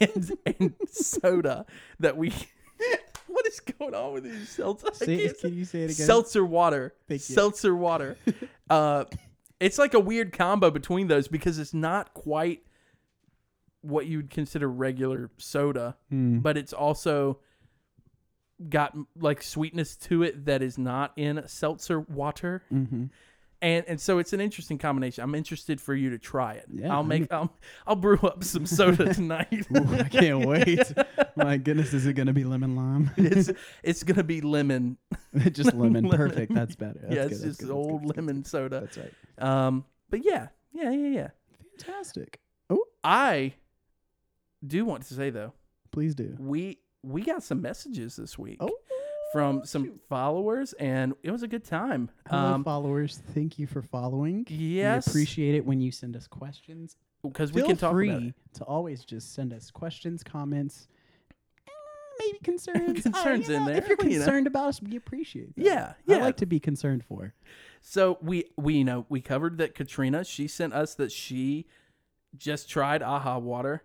[0.00, 1.64] and and soda
[2.00, 2.30] that we.
[3.28, 4.92] what is going on with these seltzer?
[4.92, 6.06] Say, can you say it again?
[6.06, 6.94] Seltzer water.
[7.08, 7.34] Thank you.
[7.34, 8.18] Seltzer water.
[8.68, 9.04] uh,
[9.60, 12.64] it's like a weird combo between those because it's not quite
[13.84, 16.38] what you'd consider regular soda, Hmm.
[16.38, 17.38] but it's also
[18.68, 22.62] got like sweetness to it that is not in seltzer water.
[22.72, 23.10] Mhm.
[23.62, 25.24] And and so it's an interesting combination.
[25.24, 26.66] I'm interested for you to try it.
[26.70, 27.52] Yeah, I'll make I'll,
[27.86, 29.66] I'll brew up some soda tonight.
[29.76, 30.92] Ooh, I can't wait.
[31.34, 33.10] My goodness, is it going to be lemon lime?
[33.16, 33.50] it's
[33.82, 34.98] it's gonna be lemon.
[35.52, 36.04] just lemon.
[36.04, 36.10] Lemon.
[36.10, 36.54] Perfect.
[36.54, 37.00] That's better.
[37.02, 38.80] That's yeah, good, it's that's just good, old good, lemon soda.
[38.80, 39.12] That's right.
[39.38, 41.28] Um, but yeah, yeah, yeah, yeah.
[41.78, 42.40] Fantastic.
[42.70, 43.54] Oh, I
[44.66, 45.52] do want to say though,
[45.92, 46.36] Please do.
[46.38, 48.70] we we got some messages this week Oh,
[49.32, 52.10] from some followers, and it was a good time.
[52.28, 53.18] Hello, Um, followers.
[53.34, 54.46] Thank you for following.
[54.48, 56.96] yes, We appreciate it when you send us questions.
[57.22, 58.34] because we can talk free about it.
[58.54, 60.88] to always just send us questions, comments,
[62.18, 63.02] maybe concerns.
[63.02, 64.24] Concerns Uh, in know, there, If you're you know.
[64.24, 65.64] concerned about us, we appreciate that.
[65.64, 66.16] Yeah, I yeah.
[66.18, 67.34] like to be concerned for.
[67.80, 70.24] So we we you know we covered that Katrina.
[70.24, 71.66] She sent us that she
[72.36, 73.82] just tried Aha Water.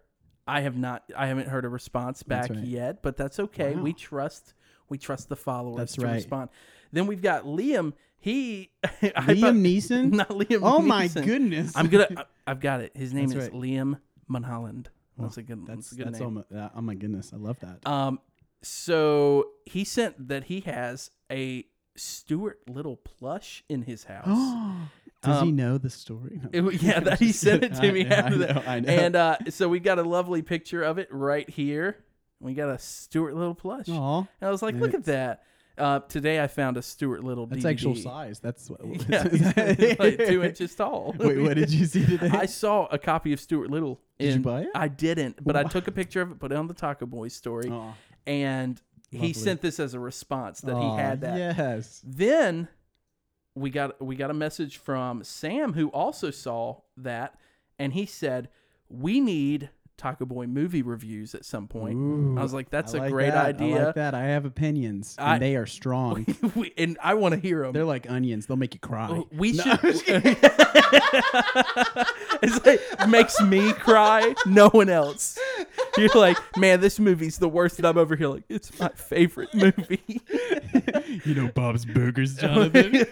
[0.49, 1.03] I have not.
[1.15, 2.59] I haven't heard a response back right.
[2.59, 3.75] yet, but that's okay.
[3.75, 4.53] We trust.
[4.89, 6.13] We trust the followers That's to right.
[6.15, 6.49] respond.
[6.91, 7.93] Then we've got Liam.
[8.17, 10.11] He Liam thought- Neeson.
[10.11, 10.61] not Liam.
[10.63, 11.73] oh my goodness.
[11.75, 12.07] I'm gonna.
[12.17, 12.91] I- I've got it.
[12.95, 13.61] His name That's is right.
[13.61, 14.87] Liam Munholland.
[15.17, 15.65] That's a good.
[15.67, 16.43] That's, That's a good that's name.
[16.55, 17.31] uh, oh my goodness.
[17.33, 17.85] I love that.
[17.87, 18.19] Um,
[18.63, 24.27] so he sent that he has a Stuart Little plush in his house.
[25.21, 26.39] Does he Um, know the story?
[26.41, 26.49] No.
[26.69, 28.93] It yeah, that he sent it to me after I know, I know.
[28.93, 31.97] And uh, so we got a lovely picture of it right here.
[32.39, 33.89] We got a Stuart Little plush.
[33.89, 35.43] Aw, And I was like, look at that.
[35.77, 37.69] Uh, today I found a Stuart Little that's DVD.
[37.69, 38.39] actual size.
[38.39, 38.79] That's what.
[39.09, 39.23] Yeah,
[39.99, 41.15] like two inches tall.
[41.17, 42.29] Wait, what did you see today?
[42.31, 43.99] I saw a copy of Stuart Little.
[44.19, 44.69] Did you buy it?
[44.75, 47.27] I didn't, but I took a picture of it, put it on the Taco Boy
[47.29, 47.93] story, Aw.
[48.27, 51.37] and he sent this as a response that Aw, he had that.
[51.37, 52.01] Yes.
[52.05, 52.67] Then
[53.55, 57.35] we got we got a message from Sam who also saw that
[57.77, 58.49] and he said
[58.89, 61.95] we need Taco Boy movie reviews at some point.
[61.97, 63.45] Ooh, I was like, that's I a like great that.
[63.45, 63.85] I idea.
[63.87, 64.13] like that.
[64.15, 66.25] I have opinions, I- and they are strong.
[66.55, 67.73] We- and I want to hear them.
[67.73, 69.09] They're like onions; they'll make you cry.
[69.11, 69.71] Oh, we No, should.
[69.73, 70.37] I'm just kidding.
[72.41, 75.37] it's like makes me cry, no one else.
[75.97, 79.53] You're like, man, this movie's the worst, and I'm over here like, it's my favorite
[79.53, 80.21] movie.
[81.25, 83.05] you know Bob's Burgers, Jonathan.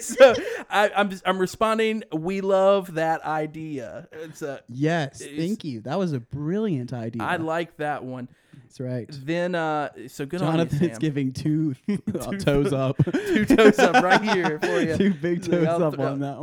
[0.00, 0.34] so
[0.70, 2.02] I, I'm just, I'm responding.
[2.12, 4.08] We love that idea.
[4.12, 5.80] It's a, yes, It's- thank you.
[5.82, 7.22] That was a brilliant idea.
[7.22, 8.28] I like that one.
[8.64, 9.06] That's right.
[9.24, 11.74] Then, uh, so good on you, Jonathan's giving two
[12.18, 12.96] uh, toes up.
[13.12, 14.96] Two toes up right here for you.
[14.96, 16.40] two big toes I'll up throw- on that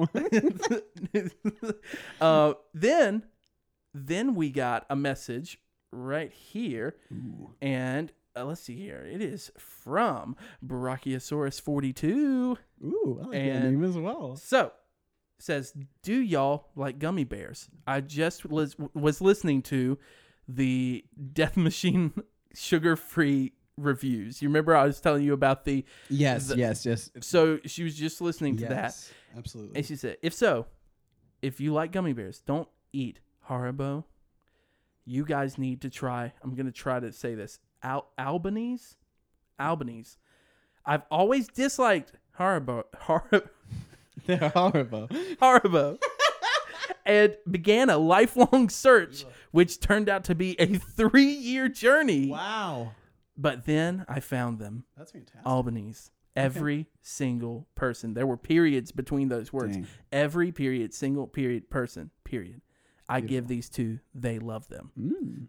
[1.14, 1.32] one.
[2.22, 3.24] uh, then,
[3.94, 5.60] then we got a message
[5.92, 6.96] right here,
[7.62, 9.06] and uh, let's see here.
[9.12, 12.58] It is from Brachiosaurus forty two.
[12.84, 14.36] Ooh, I like that name as well.
[14.38, 14.72] So,
[15.38, 15.74] says,
[16.04, 17.70] do y'all like gummy bears?
[17.86, 19.98] I just was was listening to
[20.48, 22.14] the Death Machine
[22.54, 24.42] sugar free reviews.
[24.42, 25.86] You remember I was telling you about the.
[26.10, 27.10] Yes, The- yes, yes.
[27.22, 28.96] So she was just listening to that.
[29.38, 29.78] absolutely.
[29.78, 30.66] And she said, if so,
[31.42, 34.04] if you like gummy bears, don't eat Haribo.
[35.06, 36.34] You guys need to try.
[36.44, 37.60] I'm going to try to say this.
[37.84, 38.96] Al- Albanese?
[39.60, 40.18] Albanese.
[40.86, 42.84] I've always disliked Haribo.
[42.98, 43.30] Har-
[44.26, 45.08] They're horrible.
[45.42, 45.98] Haribo.
[47.06, 52.28] and began a lifelong search, which turned out to be a three year journey.
[52.28, 52.92] Wow,
[53.38, 54.86] But then I found them.
[54.98, 55.46] that's fantastic.
[55.46, 56.10] Albanese.
[56.36, 58.14] Every single person.
[58.14, 59.76] There were periods between those words.
[59.76, 59.88] Dang.
[60.12, 62.62] Every period, single period, person, period.
[63.10, 64.00] I give these two.
[64.14, 64.92] They love them.
[64.98, 65.48] Mm.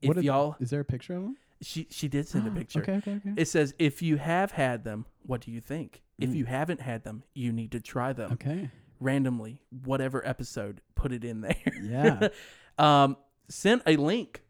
[0.00, 1.36] If What y'all, is there a picture of them?
[1.62, 2.80] She she did send a picture.
[2.80, 3.32] Okay, okay, okay.
[3.36, 6.02] It says, if you have had them, what do you think?
[6.18, 6.34] If Mm.
[6.34, 8.70] you haven't had them, you need to try them okay.
[8.98, 9.60] randomly.
[9.84, 11.56] Whatever episode, put it in there.
[11.82, 12.28] Yeah.
[12.78, 13.16] um,
[13.48, 14.42] sent a link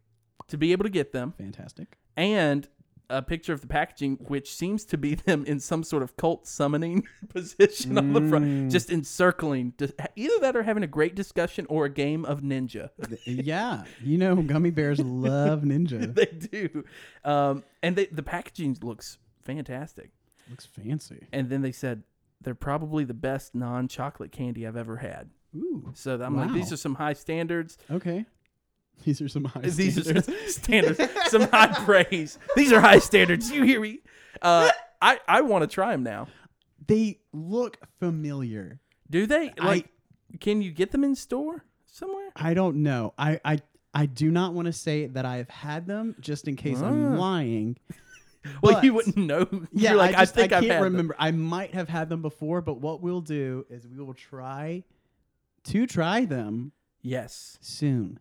[0.49, 1.97] to be able to get them Fantastic.
[2.17, 2.69] and
[3.11, 6.47] a picture of the packaging, which seems to be them in some sort of cult
[6.47, 8.71] summoning position on the front, Mm.
[8.71, 9.75] just encircling.
[10.17, 12.91] Either that or having a great discussion or a game of ninja.
[13.27, 16.15] Yeah, you know, gummy bears love ninja.
[16.15, 16.85] they do,
[17.25, 20.11] um, and they, the packaging looks fantastic.
[20.49, 21.27] Looks fancy.
[21.33, 22.03] And then they said
[22.41, 25.31] they're probably the best non-chocolate candy I've ever had.
[25.57, 25.91] Ooh.
[25.95, 27.77] So I'm like, these are some high standards.
[27.91, 28.25] Okay.
[29.05, 30.29] These are some high These standards.
[30.29, 32.39] are standards, some high praise.
[32.57, 33.51] These are high standards.
[33.51, 34.01] You hear me?
[34.43, 36.29] Uh, I I want to try them now.
[36.87, 38.81] they look familiar.
[39.09, 39.53] Do they?
[39.59, 39.89] I- Like,
[40.41, 42.29] can you get them in store somewhere?
[42.37, 43.15] I don't know.
[43.19, 43.59] I I
[43.93, 46.87] I do not want to say that I've had them just in case Ah.
[46.87, 47.77] I'm lying.
[48.63, 49.47] Well, you wouldn't know.
[49.73, 51.15] Yeah, You're like, I, just, I, think I've can't had them." remember.
[51.19, 54.83] I might have had them before, but what we'll do is we will try
[55.65, 58.19] to try them Yes, soon.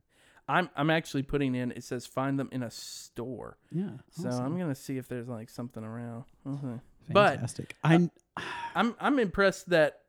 [0.50, 0.70] I'm.
[0.76, 1.72] I'm actually putting in.
[1.72, 3.58] It says find them in a store.
[3.72, 3.90] Yeah.
[4.12, 4.46] So awesome.
[4.46, 6.24] I'm gonna see if there's like something around.
[6.48, 6.82] Okay.
[7.12, 7.76] but- fantastic.
[7.84, 8.10] I
[8.76, 10.02] I'm I'm impressed that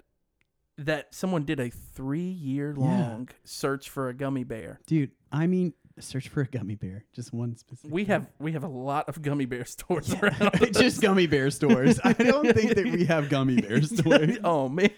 [0.79, 4.81] that someone did a three year long search for a gummy bear.
[4.87, 7.05] dude, I mean, search for a gummy bear.
[7.14, 7.92] Just one specific.
[7.92, 10.50] We have we have a lot of gummy bear stores around.
[10.62, 12.00] It's just gummy bear stores.
[12.03, 14.38] I don't think that we have gummy bear stores.
[14.42, 14.88] oh man.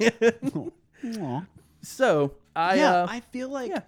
[1.83, 3.81] So I yeah, uh, I feel like yeah.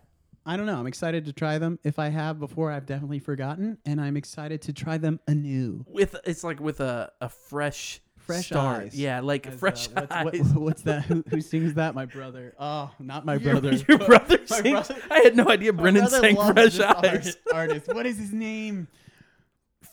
[0.46, 0.78] I don't know.
[0.78, 1.78] I'm excited to try them.
[1.84, 5.84] If I have before, I've definitely forgotten, and I'm excited to try them anew.
[5.88, 8.84] with it's like with a a fresh Fresh start.
[8.84, 8.94] eyes.
[8.98, 10.24] Yeah, like As, uh, fresh what's, eyes.
[10.24, 11.04] what- what's that?
[11.04, 11.94] Who, who sings that?
[11.94, 12.54] My brother.
[12.58, 13.72] Oh, not my brother.
[13.88, 14.62] Your, but brother sings.
[14.88, 17.36] brother- I had no idea Brennan sang Fresh Eyes.
[17.36, 17.88] art- artist.
[17.88, 18.88] What is his name?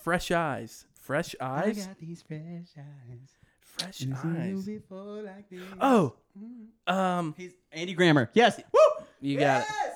[0.01, 0.85] Fresh eyes.
[0.99, 1.83] Fresh eyes.
[1.85, 2.39] I got these fresh
[2.77, 3.29] eyes.
[3.59, 4.67] Fresh eyes.
[4.67, 5.45] like.
[5.81, 6.93] Oh, Mm.
[6.93, 8.29] um, He's Andy Grammer.
[8.33, 8.57] Yes.
[8.71, 8.79] Woo!
[9.19, 9.90] you got Yes, it.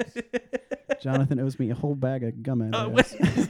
[1.02, 2.88] Jonathan owes me a whole bag of gum Uh,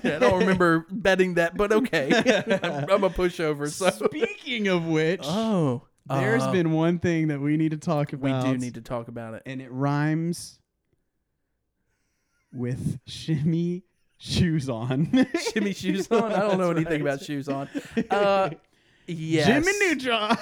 [0.04, 2.10] I don't remember betting that, but okay.
[2.62, 3.70] I'm, I'm a pushover.
[3.70, 8.12] So, Speaking of which, oh, there's uh, been one thing that we need to talk
[8.12, 8.44] about.
[8.44, 9.42] we do need to talk about it.
[9.46, 10.58] and it rhymes
[12.52, 13.84] with shimmy
[14.18, 15.26] shoes on.
[15.52, 16.32] Shimmy shoes on.
[16.32, 17.14] I don't know That's anything right.
[17.14, 17.68] about shoes on.
[18.10, 18.50] Uh,
[19.06, 20.36] yes, Jimmy Neutron.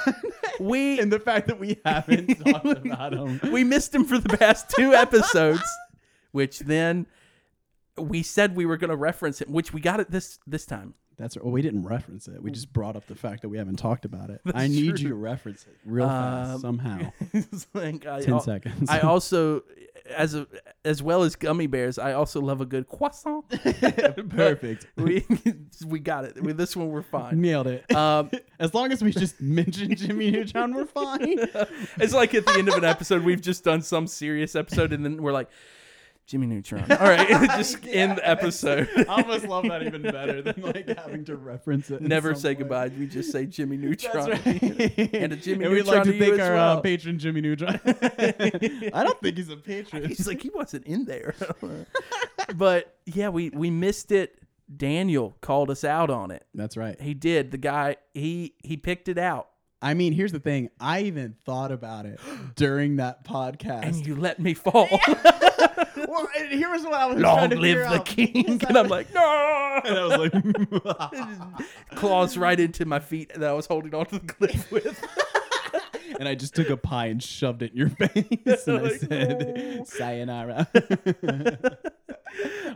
[0.61, 3.41] We and the fact that we haven't talked about him.
[3.51, 5.63] we missed him for the past two episodes,
[6.33, 7.07] which then
[7.99, 10.95] we said we were going to reference it, which we got it this this time.
[11.19, 12.43] That's well, we didn't reference it.
[12.43, 14.41] We just brought up the fact that we haven't talked about it.
[14.45, 15.03] That's I need true.
[15.03, 17.13] you to reference it real fast Um, somehow.
[17.75, 18.89] Like I, Ten al- seconds.
[18.89, 19.65] I also,
[20.17, 20.47] as a,
[20.83, 23.45] as well as gummy bears, I also love a good croissant.
[24.31, 24.87] Perfect.
[24.97, 25.27] we
[25.87, 26.43] we got it.
[26.43, 27.39] With this one, we're fine.
[27.39, 27.95] Nailed it.
[27.95, 31.39] Um, as long as we just mention Jimmy Neutron, we're fine.
[31.99, 35.05] it's like at the end of an episode, we've just done some serious episode, and
[35.05, 35.51] then we're like,
[36.31, 36.85] Jimmy Neutron.
[36.93, 38.89] All right, just end the episode.
[38.97, 42.01] I almost love that even better than like having to reference it.
[42.01, 42.55] Never say way.
[42.55, 42.93] goodbye.
[42.97, 44.31] We just say Jimmy Neutron.
[44.31, 45.13] That's right.
[45.13, 46.79] And a Jimmy and we'd like to to thank our well.
[46.79, 47.81] uh, patron Jimmy Neutron.
[47.85, 50.07] I don't think he's a patron.
[50.07, 51.35] He's like he wasn't in there.
[52.55, 54.39] but yeah, we we missed it.
[54.77, 56.47] Daniel called us out on it.
[56.55, 57.01] That's right.
[57.01, 57.51] He did.
[57.51, 59.49] The guy he he picked it out,
[59.83, 60.71] I mean, here's the thing.
[60.79, 62.21] I even thought about it
[62.55, 63.83] during that podcast.
[63.83, 64.87] and you let me fall.
[66.11, 68.07] Well, and here was what I was Long trying to live the out.
[68.07, 68.61] king!
[68.67, 69.81] And I I'm like, no.
[69.85, 74.33] and I was like, claws right into my feet that I was holding onto the
[74.33, 75.03] cliff with.
[76.19, 78.93] and I just took a pie and shoved it in your face, and I Like,
[79.01, 79.85] said, no.
[79.85, 80.69] "Sayonara."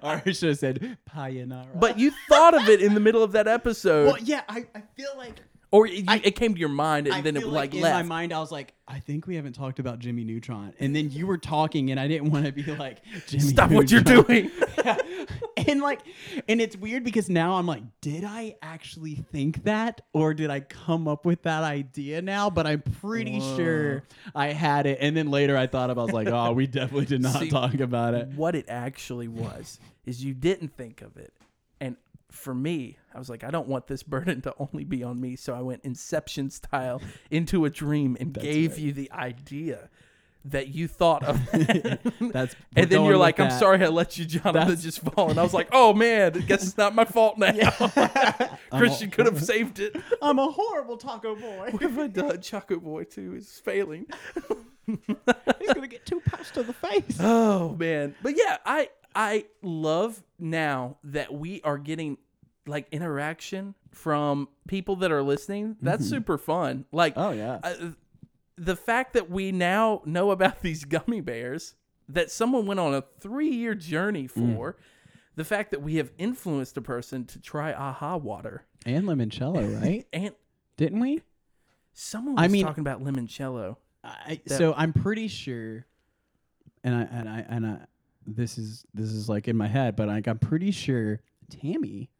[0.03, 3.33] or I should have said, "Payonara." But you thought of it in the middle of
[3.33, 5.41] that episode, well, yeah, I, I feel like
[5.75, 7.81] or it, I- it came to your mind, and I then it feel like, in
[7.81, 7.97] left.
[7.97, 11.11] my mind, I was like, I think we haven't talked about Jimmy Neutron, and then
[11.11, 14.25] you were talking, and I didn't want to be like, Jimmy Stop what you're Neutron.
[14.25, 14.51] doing.
[15.57, 16.01] and like,
[16.49, 20.61] and it's weird because now I'm like, did I actually think that, or did I
[20.61, 22.51] come up with that idea now?
[22.51, 26.13] But I'm pretty sure I had it, and then later I thought about, I was
[26.15, 28.29] like, oh, we definitely did not See, talk about it.
[28.29, 31.33] what it actually was is you didn't think of it.
[31.81, 31.97] And
[32.35, 35.37] for me, I was like, I don't want this burden to only be on me.
[35.37, 38.81] So I went Inception style into a dream and gave right.
[38.81, 39.89] you the idea
[40.47, 41.41] that you thought of.
[42.21, 43.59] That's and then you're like, I'm that.
[43.59, 45.31] sorry I let you, Jonathan, That's- just fall.
[45.31, 47.53] And I was like, oh man, I guess it's not my fault now.
[48.71, 49.97] Christian a- could have saved it.
[50.21, 51.69] I'm a horrible taco boy.
[51.71, 52.43] What have I done?
[52.43, 54.07] Chaco Boy too is failing.
[54.87, 57.17] He's gonna get two punched to the face.
[57.21, 58.15] Oh man.
[58.23, 62.19] But yeah, I I love now that we are getting
[62.67, 65.77] like interaction from people that are listening.
[65.83, 66.85] That's super fun.
[66.93, 67.61] Like Oh yeah.
[67.63, 67.75] uh,
[68.57, 71.75] the fact that we now know about these gummy bears
[72.09, 74.77] that someone went on a 3-year journey for.
[75.37, 78.63] The fact that we have influenced a person to try aha water.
[78.87, 80.07] and limoncello, right?
[80.13, 80.31] And
[80.77, 81.23] Didn't we?
[81.93, 83.77] someone I was mean- talking about limoncello.
[84.05, 85.87] I, That- so I'm pretty sure,
[86.85, 87.79] and I and I and I,
[88.27, 92.11] this is this is like in my head, but like I'm pretty sure Tammy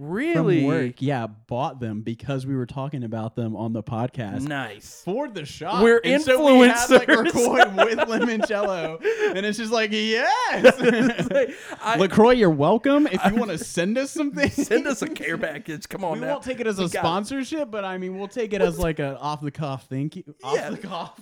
[0.00, 0.60] Really?
[0.60, 4.46] from work, yeah, bought them because we were talking about them on the podcast.
[4.46, 5.02] Nice.
[5.04, 7.24] For the shop, We're and so we had like influencers.
[7.34, 9.00] LaCroix with limoncello,
[9.36, 10.76] and it's just like yes,
[11.82, 13.08] I- LaCroix, you're welcome.
[13.08, 15.88] If you want to send us something, Send us a care package.
[15.88, 16.34] Come on We now.
[16.34, 16.92] won't take it as a We it.
[16.92, 20.22] sponsorship, but I mean, we'll take it as like an off the cuff thank you.
[20.44, 20.70] Off Yeah.
[20.70, 21.20] the cuff.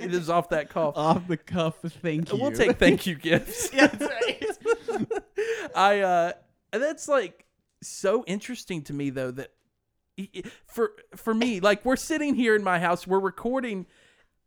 [0.00, 0.96] it is off that cough.
[0.96, 2.40] off the cuff thank you.
[2.40, 3.70] We'll take thank you gifts.
[3.72, 4.12] yeah, that's
[4.90, 5.06] right.
[5.76, 6.32] I uh
[6.76, 7.44] and that's like
[7.82, 9.52] so interesting to me though that
[10.66, 13.86] for for me like we're sitting here in my house we're recording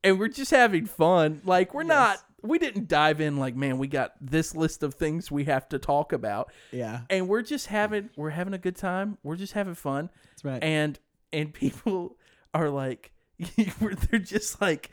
[0.04, 1.42] and we're just having fun.
[1.44, 5.30] Like we're not we didn't dive in like man we got this list of things
[5.32, 6.52] we have to talk about.
[6.72, 9.18] Yeah, and we're just having we're having a good time.
[9.24, 10.10] We're just having fun.
[10.32, 10.64] That's right.
[10.64, 11.00] and
[11.34, 12.18] and people
[12.54, 13.12] are like
[13.80, 14.90] they're just like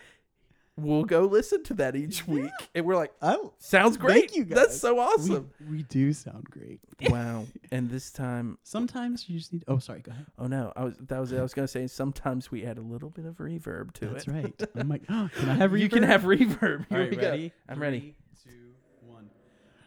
[0.79, 4.45] we'll go listen to that each week and we're like oh, sounds great Thank you,
[4.45, 4.57] guys.
[4.57, 6.81] that's so awesome we do sound great.
[7.11, 9.65] wow and this time Sometimes you just need.
[9.69, 10.01] Oh, sorry.
[10.01, 10.27] Go ahead.
[10.39, 13.11] oh no i was that was i was gonna say sometimes we add a little
[13.11, 14.69] bit of reverb to That's it That's right.
[14.77, 15.81] I'm like, oh, can I have reverb?
[15.81, 17.53] you can have reverb here All right, we go ready?
[17.69, 19.31] i'm ready Three, two, one.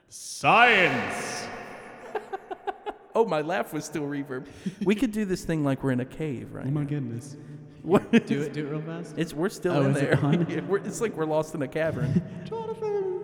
[0.10, 1.46] Science.
[3.16, 4.46] oh my laugh was still reverb
[4.84, 7.36] we could do this thing like we're in a cave right Oh my goodness.
[7.84, 8.54] What- Do it.
[8.54, 9.16] Do it real fast.
[9.18, 10.46] it's we're still Oh, in is it there on?
[10.50, 13.24] Yeah, we're, it's like we're lost in a cavern Jonathan.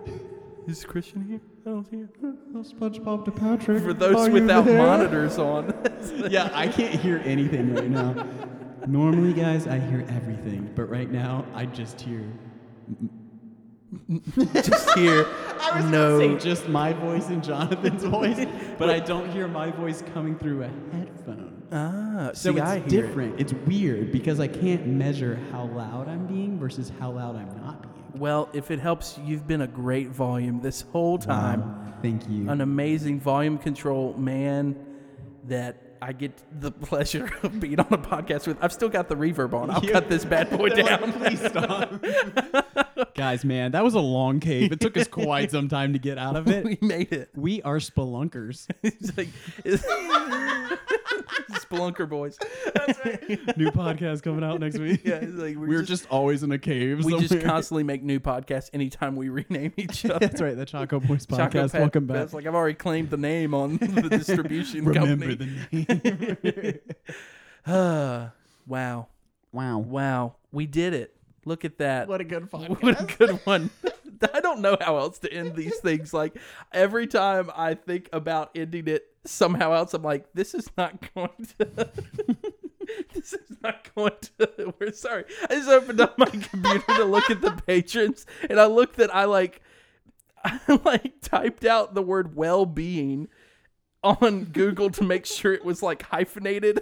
[0.68, 2.10] is christian here i don't see him
[2.56, 3.84] Oh, SpongeBob to Patrick.
[3.84, 5.74] for those Are without monitors on
[6.30, 8.26] yeah, I can't hear anything right now.
[8.88, 12.22] Normally, guys, I hear everything, but right now, I just hear.
[14.54, 15.26] just here
[15.90, 18.46] no just my voice and Jonathan's voice,
[18.78, 21.64] but I don't hear my voice coming through a headphone.
[21.72, 22.88] ah So see, it's hear it.
[22.90, 23.40] different.
[23.40, 27.82] It's weird because I can't measure how loud I'm being versus how loud I'm not
[27.82, 28.22] being.
[28.22, 31.62] Well, if it helps, you've been a great volume this whole time.
[31.62, 31.94] Wow.
[32.02, 32.50] Thank you.
[32.50, 34.76] An amazing volume control man
[35.48, 38.58] that I get the pleasure of being on a podcast with.
[38.62, 39.72] I've still got the reverb on.
[39.72, 41.12] I'll You- cut this bad boy down.
[41.14, 41.92] Please stop.
[43.16, 44.72] Guys, man, that was a long cave.
[44.72, 46.64] It took us quite some time to get out of it.
[46.66, 47.30] we made it.
[47.36, 48.68] We are spelunkers.
[48.84, 49.30] It's like
[49.64, 49.84] it's,
[51.66, 52.38] Spelunker boys.
[53.58, 55.02] New podcast coming out next week.
[55.04, 57.04] Yeah, it's like we're, We're just, just, always in a cave.
[57.04, 57.48] we just somewhere.
[57.48, 60.20] constantly make new podcasts anytime we rename each other.
[60.20, 60.56] That's right.
[60.56, 61.52] The Chaco Boys podcast.
[61.52, 62.18] Choco Pet Welcome back.
[62.18, 62.34] Fest.
[62.34, 65.36] Like I've already claimed the name on the distribution Remember company.
[65.72, 66.80] the name.
[67.66, 68.30] Uh,
[68.68, 69.08] wow.
[69.52, 69.80] wow.
[69.80, 70.36] Wow.
[70.52, 71.15] We did it.
[71.46, 72.08] Look at that.
[72.08, 72.82] What a good podcast.
[72.82, 73.70] What a good one.
[74.34, 76.14] I don't know how else to end these things.
[76.14, 76.38] Like
[76.72, 81.30] every time I think about ending it somehow else, I'm like, this is not going
[81.60, 81.66] to.
[83.14, 84.74] this is not going to.
[84.80, 85.26] We're sorry.
[85.44, 89.14] I just opened up my computer to look at the patrons, and I looked that
[89.14, 89.62] I like,
[90.44, 93.28] I like typed out the word well-being
[94.04, 96.82] on Google to make sure it was like hyphenated.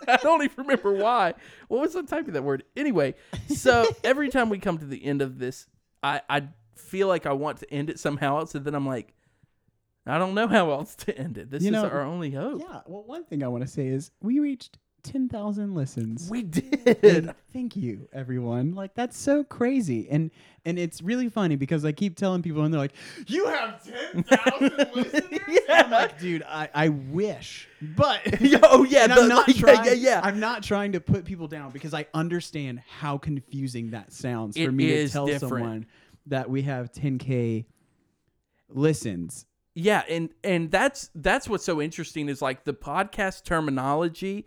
[0.08, 1.34] I don't even remember why.
[1.68, 2.64] What was the type of that word?
[2.76, 3.14] Anyway,
[3.48, 5.66] so every time we come to the end of this,
[6.02, 9.14] I, I feel like I want to end it somehow else, and then I'm like,
[10.06, 11.50] I don't know how else to end it.
[11.50, 12.60] This You is know, our only hope.
[12.60, 12.80] Yeah.
[12.86, 16.28] Well, one thing I want to say is we reached 10,000 listens.
[16.30, 16.98] We did.
[17.04, 18.74] And thank you, everyone.
[18.74, 20.30] Like that's so crazy, and
[20.64, 22.94] and it's really funny because I keep telling people, and they're like,
[23.26, 25.82] "You have ten thousand listeners." Yeah.
[25.84, 28.20] I'm like, dude, I, I wish, but
[28.64, 29.84] oh yeah, the- I'm not like, trying.
[29.84, 30.20] yeah, yeah.
[30.22, 34.66] I'm not trying to put people down because I understand how confusing that sounds It
[34.66, 35.50] for me to tell different.
[35.50, 35.86] someone
[36.26, 37.64] that we have 10k
[38.68, 39.46] listens.
[39.74, 44.46] Yeah, and and that's that's what's so interesting is like the podcast terminology,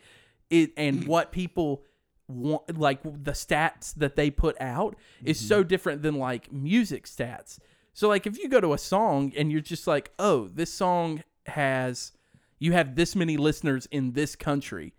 [0.49, 1.07] it and mm.
[1.07, 1.83] what people
[2.29, 5.67] want, like the stats that they put out is so mm-hmm.
[5.67, 7.59] different than like music stats.
[7.93, 11.23] So like if you go to a song and you're just like, oh, this song
[11.47, 12.13] has,
[12.59, 14.93] you have this many listeners in this country,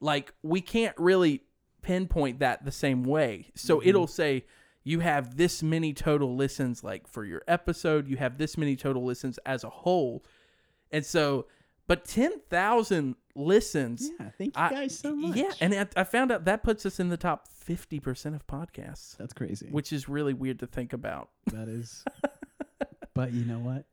[0.00, 1.42] like we can't really
[1.82, 3.50] pinpoint that the same way.
[3.54, 3.88] So mm-hmm.
[3.88, 4.44] it'll say
[4.82, 9.04] you have this many total listens like for your episode, you have this many total
[9.04, 10.24] listens as a whole.
[10.90, 11.46] And so
[11.86, 14.10] but 10,000 listens.
[14.18, 15.36] Yeah, thank you I- guys so much.
[15.36, 19.16] Yeah, and I, I found out that puts us in the top 50% of podcasts,
[19.16, 19.68] that's crazy.
[19.70, 21.30] which is really weird to think about.
[21.52, 22.04] that is.
[23.14, 23.84] but you know what?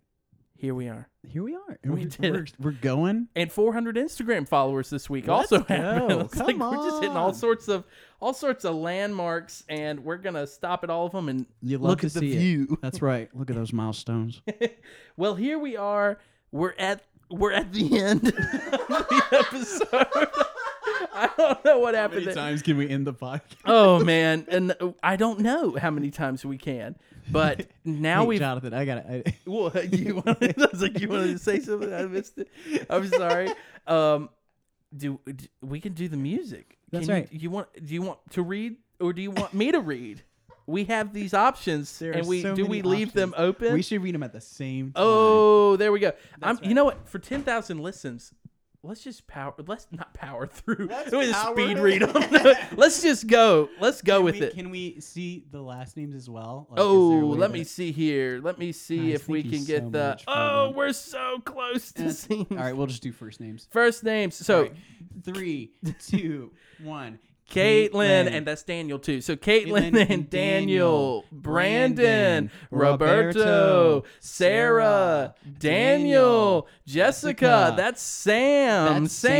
[0.55, 1.09] Here we are.
[1.27, 1.77] Here we are.
[1.83, 3.27] We we're, did we're, we're going.
[3.35, 6.21] and 400 Instagram followers this week Let's also happened.
[6.21, 7.83] It's like Come we're just hitting all sorts of
[8.21, 12.05] all sorts of landmarks, and we're gonna stop at all of them and You look
[12.05, 12.37] at the see it.
[12.39, 12.77] view.
[12.81, 13.29] That's right.
[13.35, 14.41] Look at those milestones.
[15.17, 16.17] well, here we are.
[16.53, 20.27] We're at we're at the end of the episode.
[21.15, 22.25] I don't know what How happened.
[22.25, 23.41] many times can we end the podcast?
[23.65, 26.95] Oh man, and I don't know how many times we can,
[27.31, 29.33] but now Hey, we've Jonathan, I got it.
[29.45, 31.93] Well, you wanted, I was like, you wanted to say something?
[31.93, 32.49] I missed it.
[32.89, 33.49] I'm sorry.
[33.87, 34.29] Um,
[34.95, 36.77] do, d we can do the music?
[36.91, 37.33] That's Can you- right.
[37.33, 37.67] You, want?
[37.85, 40.23] Do you want to read, or do you want me to read?
[40.65, 43.47] We have these options, There are and we so do many we leave them options.
[43.49, 43.73] open?
[43.73, 44.93] We should read them at the same time.
[44.97, 46.13] oh, there we go.
[46.41, 47.07] I'm, That's You know what?
[47.09, 48.33] For ten thousand listens.
[48.85, 49.53] Let's just power.
[49.65, 50.87] Let's not power through.
[50.89, 52.21] Let's Let's power speed read them.
[52.75, 53.69] let's just go.
[53.79, 54.53] Let's go Can with we, it.
[54.55, 56.67] Can we see the last names as well?
[56.69, 58.41] Like, is Oh, there a oh, way let me see here.
[58.43, 59.99] Let me see Guys, if we thank you can get so the.
[60.09, 60.75] much for Oh, that.
[60.75, 62.47] we're so close to eh, seeing.
[62.51, 63.69] All right, we'll just do first names.
[63.71, 64.35] First names.
[64.35, 64.73] So All right,
[65.23, 65.71] three,
[66.05, 66.51] two,
[66.81, 67.19] one.
[67.53, 69.21] Caitlin, and that's Daniel too.
[69.21, 77.45] So Caitlin, and and Daniel, Daniel, Brandon, Roberto, Roberto, Sarah, Sarah, Daniel, Daniel, Jessica.
[77.45, 77.73] Jessica.
[77.77, 79.03] That's Sam.
[79.03, 79.33] That's Sam.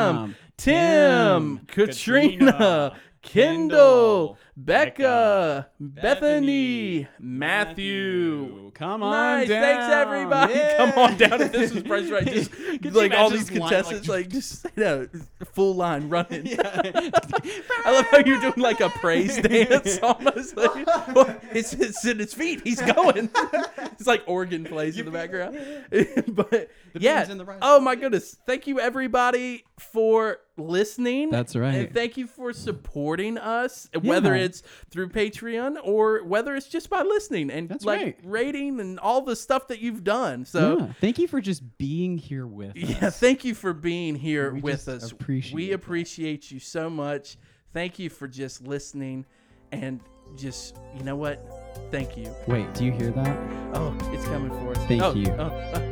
[0.00, 8.70] Sam, Tim, Tim, Katrina, Katrina, Kendall, Kendall, Becca, Becca, Bethany, Bethany, Matthew.
[8.74, 9.62] Come on Nice, down.
[9.62, 10.54] thanks everybody.
[10.76, 12.26] Come on down if this was Price Right.
[12.32, 15.08] Just Could like all these this line, contestants, like- like, just you know,
[15.52, 16.44] full line running.
[16.46, 16.60] Yeah.
[17.84, 20.56] I love how you're doing like a praise dance almost.
[20.56, 22.60] Like, well, it's, it's in his feet.
[22.62, 23.30] He's going.
[23.92, 25.58] it's like organ plays in the background.
[26.28, 27.24] but yeah.
[27.24, 27.58] the rice.
[27.62, 28.36] Oh my goodness.
[28.46, 31.30] Thank you everybody for listening.
[31.30, 31.74] That's right.
[31.74, 34.44] And thank you for supporting us, whether Yeah.
[34.50, 38.18] It's through Patreon or whether it's just by listening and That's like right.
[38.22, 40.44] rating and all the stuff that you've done.
[40.44, 43.18] So Yeah, thank you for just being here with yeah, us.
[43.18, 45.10] thank you for being here We with us.
[45.12, 45.74] appreciate we that.
[45.74, 47.36] appreciate you so much.
[47.72, 49.24] Thank you for just listening
[49.72, 50.00] and
[50.36, 51.38] just you know what?
[51.90, 52.32] Thank you.
[52.46, 53.36] Wait, do you hear that?
[53.74, 54.78] Oh, it's coming for us.
[54.86, 55.30] Thank Oh, you.
[55.38, 55.89] oh, oh.